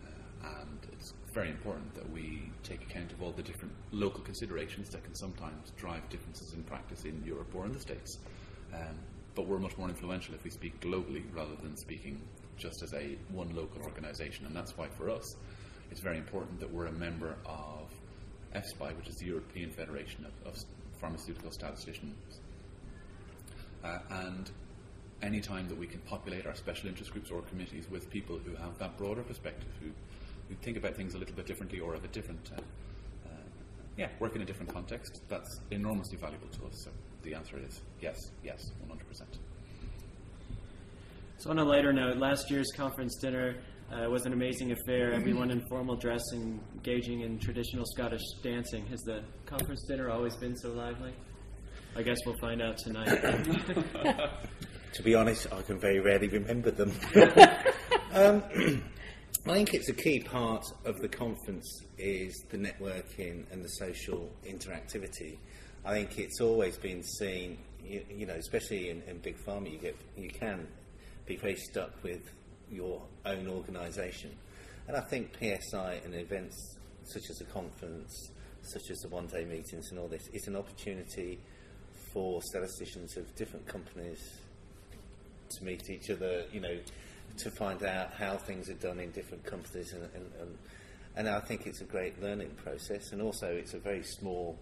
Uh, 0.04 0.60
and 0.62 0.80
it's 0.92 1.14
very 1.34 1.50
important 1.50 1.94
that 1.96 2.10
we 2.12 2.50
take 2.64 2.82
account 2.84 3.12
of 3.12 3.22
all 3.22 3.32
the 3.32 3.44
different 3.44 3.74
local 3.92 4.22
considerations 4.22 4.90
that 4.90 5.04
can 5.04 5.16
sometimes 5.16 5.72
drive 5.78 6.08
differences 6.10 6.54
in 6.54 6.64
practice 6.64 7.06
in 7.06 7.22
Europe 7.26 7.54
or 7.54 7.66
in 7.66 7.72
the 7.72 7.80
States. 7.80 8.18
Um, 8.74 8.98
but 9.36 9.48
we're 9.48 9.60
much 9.60 9.78
more 9.78 9.90
influential 9.90 10.36
if 10.36 10.44
we 10.44 10.52
speak 10.52 10.80
globally 10.80 11.24
rather 11.34 11.56
than 11.62 11.76
speaking 11.78 12.22
just 12.58 12.84
as 12.84 12.94
a 12.94 13.18
one 13.30 13.56
local 13.56 13.82
organisation. 13.84 14.46
And 14.46 14.56
that's 14.56 14.78
why 14.78 14.88
for 14.88 15.10
us, 15.10 15.36
it's 15.94 16.02
very 16.02 16.18
important 16.18 16.60
that 16.60 16.74
we're 16.74 16.88
a 16.88 16.92
member 16.92 17.36
of 17.46 17.88
EFSPI, 18.56 18.98
which 18.98 19.08
is 19.10 19.18
the 19.18 19.28
European 19.28 19.70
Federation 19.70 20.26
of, 20.26 20.48
of 20.48 20.60
Pharmaceutical 21.00 21.52
Statisticians. 21.52 22.40
Uh, 23.84 24.00
and 24.10 24.50
any 25.22 25.40
time 25.40 25.68
that 25.70 25.78
we 25.78 25.86
can 25.86 26.00
populate 26.00 26.48
our 26.48 26.56
special 26.56 26.90
interest 26.90 27.12
groups 27.12 27.30
or 27.30 27.44
committees 27.44 27.86
with 27.92 28.10
people 28.10 28.40
who 28.44 28.56
have 28.56 28.76
that 28.80 28.98
broader 28.98 29.22
perspective, 29.22 29.70
who, 29.84 29.92
who 30.50 30.56
think 30.64 30.78
about 30.78 30.96
things 30.96 31.14
a 31.14 31.20
little 31.20 31.36
bit 31.36 31.46
differently 31.46 31.80
or 31.80 31.94
have 31.94 32.04
a 32.04 32.08
different, 32.08 32.50
uh, 32.58 32.60
uh, 33.28 33.30
yeah, 33.96 34.08
work 34.18 34.36
in 34.36 34.42
a 34.42 34.46
different 34.46 34.74
context, 34.74 35.22
that's 35.30 35.60
enormously 35.70 36.18
valuable 36.18 36.48
to 36.48 36.66
us. 36.66 36.86
So 36.86 36.90
the 37.22 37.36
answer 37.36 37.60
is 37.60 37.82
yes, 38.02 38.32
yes, 38.44 38.72
100%. 38.90 39.22
So, 41.38 41.52
on 41.52 41.60
a 41.60 41.64
lighter 41.64 41.94
note, 41.94 42.18
last 42.18 42.50
year's 42.50 42.72
conference 42.76 43.16
dinner 43.18 43.58
uh, 43.92 44.10
was 44.10 44.26
an 44.26 44.34
amazing 44.34 44.72
affair. 44.72 45.14
Everyone 45.14 45.52
in 45.52 45.62
formal 45.68 45.96
dress 45.96 46.22
and 46.32 46.60
engaging 46.74 47.22
in 47.22 47.40
traditional 47.40 47.86
Scottish 47.86 48.22
dancing. 48.44 48.86
Has 48.88 49.02
the 49.02 49.24
conference 49.46 49.84
dinner 49.88 50.10
always 50.10 50.36
been 50.36 50.56
so 50.56 50.72
lively? 50.72 51.14
I 51.96 52.02
guess 52.02 52.18
we'll 52.26 52.38
find 52.40 52.62
out 52.62 52.78
tonight. 52.78 53.10
To 54.94 55.02
be 55.02 55.16
honest, 55.16 55.48
I 55.52 55.64
can 55.64 55.80
very 55.80 56.00
rarely 56.00 56.28
remember 56.28 56.70
them. 56.70 56.92
um, 58.14 58.44
I 59.48 59.54
think 59.54 59.74
it's 59.74 59.90
a 59.90 59.94
key 59.94 60.20
part 60.20 60.64
of 60.86 61.00
the 61.00 61.08
conference 61.08 61.82
is 61.98 62.46
the 62.52 62.58
networking 62.60 63.52
and 63.52 63.64
the 63.64 63.70
social 63.70 64.32
interactivity. 64.48 65.40
I 65.84 65.94
think 65.96 66.20
it's 66.20 66.40
always 66.40 66.78
been 66.78 67.02
seen, 67.02 67.58
you, 67.84 68.06
you 68.08 68.26
know, 68.28 68.36
especially 68.36 68.92
in, 68.92 69.02
in 69.08 69.18
big 69.18 69.36
pharma, 69.44 69.72
you 69.72 69.80
get 69.80 69.98
you 70.16 70.30
can 70.30 70.68
be 71.26 71.38
very 71.38 71.56
stuck 71.56 71.92
with 72.04 72.22
your 72.74 73.02
own 73.26 73.48
organisation, 73.48 74.32
and 74.88 74.98
I 74.98 75.02
think 75.02 75.32
PSI 75.40 76.02
and 76.04 76.14
events 76.16 76.78
such 77.06 77.30
as 77.30 77.42
a 77.42 77.46
conference, 77.46 78.32
such 78.62 78.90
as 78.90 79.00
the 79.00 79.10
one-day 79.10 79.46
meetings 79.46 79.92
and 79.92 80.00
all 80.00 80.08
this, 80.08 80.28
is 80.34 80.48
an 80.48 80.56
opportunity 80.56 81.40
for 82.14 82.42
statisticians 82.44 83.18
of 83.18 83.36
different 83.36 83.66
companies 83.68 84.20
to 85.50 85.64
meet 85.64 85.90
each 85.90 86.10
other, 86.10 86.44
you 86.52 86.60
know, 86.60 86.78
to 87.38 87.52
find 87.52 87.84
out 87.84 88.14
how 88.14 88.38
things 88.38 88.70
are 88.70 88.76
done 88.76 89.00
in 89.00 89.12
different 89.12 89.44
companies, 89.44 89.94
and, 89.94 90.04
and, 90.16 90.32
and, 90.40 90.58
and 91.16 91.30
I 91.30 91.40
think 91.40 91.66
it's 91.66 91.82
a 91.82 91.86
great 91.86 92.22
learning 92.22 92.52
process, 92.64 93.12
and 93.12 93.22
also 93.22 93.48
it's 93.48 93.74
a 93.74 93.80
very 93.80 94.04
small 94.04 94.58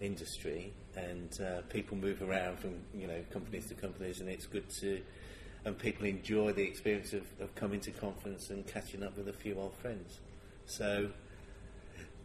industry, 0.00 0.72
and 0.96 1.30
uh, 1.40 1.62
people 1.68 1.96
move 1.96 2.22
around 2.22 2.58
from 2.58 2.74
you 2.94 3.06
know 3.06 3.20
companies 3.32 3.66
to 3.68 3.74
companies, 3.74 4.20
and 4.20 4.28
it's 4.28 4.46
good 4.46 4.68
to, 4.80 5.00
and 5.66 5.76
people 5.76 6.06
enjoy 6.06 6.52
the 6.52 6.62
experience 6.62 7.12
of, 7.12 7.24
of 7.40 7.52
coming 7.56 7.80
to 7.80 7.90
conference 7.90 8.50
and 8.50 8.64
catching 8.68 9.02
up 9.02 9.16
with 9.18 9.28
a 9.28 9.32
few 9.32 9.58
old 9.58 9.74
friends. 9.74 10.20
So 10.66 11.10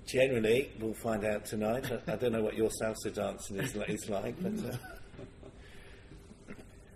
generally, 0.06 0.70
we'll 0.80 0.94
find 0.94 1.26
out 1.26 1.46
tonight. 1.46 1.92
I, 1.92 2.14
I 2.14 2.16
don't 2.18 2.34
know 2.34 2.44
what 2.44 2.56
your 2.56 2.70
salsa 2.70 3.12
dancing 3.12 3.58
is, 3.58 3.76
is 3.76 4.10
like, 4.10 4.36
but. 4.42 4.54
Uh, 4.64 4.78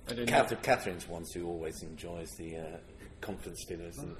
I 0.08 0.26
Catherine, 0.26 0.62
Catherine's 0.62 1.08
one 1.08 1.24
who 1.34 1.48
always 1.48 1.82
enjoys 1.82 2.30
the 2.38 2.58
uh, 2.58 2.78
conference 3.22 3.66
dinners 3.66 3.98
and, 3.98 4.16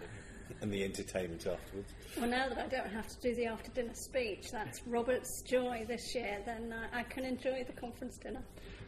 and 0.62 0.72
the 0.74 0.84
entertainment 0.84 1.46
afterwards. 1.46 1.94
Well, 2.18 2.28
now 2.28 2.50
that 2.50 2.58
I 2.58 2.68
don't 2.68 2.90
have 2.90 3.08
to 3.08 3.22
do 3.22 3.36
the 3.36 3.46
after 3.46 3.70
dinner 3.70 3.94
speech, 3.94 4.50
that's 4.52 4.82
Robert's 4.88 5.44
joy 5.44 5.86
this 5.88 6.16
year, 6.16 6.40
then 6.44 6.74
uh, 6.74 6.88
I 6.92 7.04
can 7.04 7.24
enjoy 7.24 7.64
the 7.68 7.74
conference 7.74 8.18
dinner. 8.18 8.42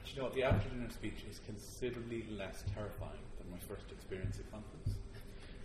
Do 0.06 0.12
you 0.12 0.18
know 0.18 0.24
what? 0.24 0.34
The 0.34 0.42
after 0.42 0.70
dinner 0.70 0.90
speech 0.90 1.24
is 1.30 1.40
considerably 1.46 2.26
less 2.32 2.64
terrifying 2.74 3.27
my 3.52 3.60
first 3.68 3.92
experience 3.92 4.40
at 4.40 4.52
conference. 4.52 4.98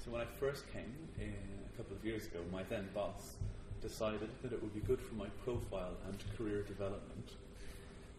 So 0.04 0.10
when 0.10 0.20
I 0.20 0.26
first 0.38 0.70
came 0.72 0.92
in 1.18 1.34
a 1.72 1.76
couple 1.76 1.96
of 1.96 2.04
years 2.04 2.26
ago, 2.26 2.40
my 2.52 2.62
then 2.64 2.88
boss 2.94 3.36
decided 3.80 4.28
that 4.42 4.52
it 4.52 4.62
would 4.62 4.74
be 4.74 4.80
good 4.80 5.00
for 5.00 5.14
my 5.14 5.28
profile 5.44 5.96
and 6.06 6.16
career 6.36 6.62
development 6.62 7.30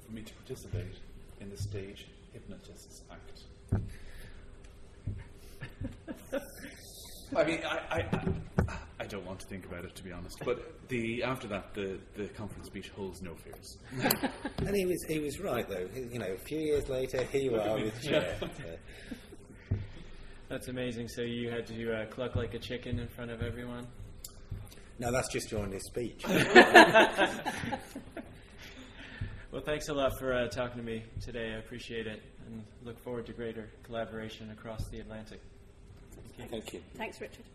for 0.06 0.12
me 0.12 0.21
to 0.21 0.34
participate 0.34 0.95
in 1.39 1.49
the 1.49 1.58
Stage 1.58 2.08
Hypnotists 2.34 3.02
Act. 3.12 3.43
I 7.36 7.43
mean, 7.43 7.60
I, 7.65 7.80
I, 7.89 8.73
I 8.99 9.06
don't 9.06 9.26
want 9.26 9.39
to 9.39 9.47
think 9.47 9.65
about 9.65 9.86
it 9.86 9.95
to 9.95 10.04
be 10.04 10.12
honest, 10.12 10.38
but 10.45 10.88
the 10.89 11.23
after 11.23 11.47
that, 11.47 11.73
the, 11.73 11.97
the 12.15 12.28
conference 12.30 12.67
speech 12.67 12.89
holds 12.89 13.21
no 13.21 13.34
fears. 13.36 13.78
And 14.65 14.76
he 14.76 14.86
was 14.86 15.04
he 15.10 15.19
was 15.19 15.39
right 15.39 15.67
though. 15.67 15.89
You 15.93 16.19
know, 16.19 16.32
a 16.32 16.38
few 16.38 16.60
years 16.60 16.88
later, 16.88 17.23
here 17.23 17.41
you 17.41 17.60
are 17.60 17.76
with 17.76 18.02
chair. 18.08 18.38
Uh, 18.41 18.47
That's 20.53 20.67
amazing. 20.67 21.07
So 21.07 21.23
you 21.23 21.49
had 21.49 21.65
to 21.65 21.91
uh, 21.91 22.05
cluck 22.05 22.35
like 22.35 22.53
a 22.53 22.59
chicken 22.59 22.99
in 22.99 23.07
front 23.07 23.31
of 23.31 23.41
everyone. 23.41 23.87
no, 24.99 25.11
that's 25.11 25.33
just 25.33 25.49
during 25.49 25.71
his 25.71 25.83
speech. 25.87 26.23
Well, 29.51 29.61
thanks 29.61 29.89
a 29.89 29.93
lot 29.93 30.17
for 30.17 30.33
uh, 30.33 30.47
talking 30.47 30.77
to 30.77 30.83
me 30.83 31.03
today. 31.21 31.53
I 31.53 31.59
appreciate 31.59 32.07
it, 32.07 32.23
and 32.47 32.63
look 32.83 32.99
forward 33.03 33.27
to 33.27 33.33
greater 33.33 33.69
collaboration 33.83 34.49
across 34.49 34.87
the 34.89 34.99
Atlantic. 34.99 35.41
Thank 36.49 36.73
you. 36.73 36.81
Thanks, 36.95 37.21
Richard. 37.21 37.45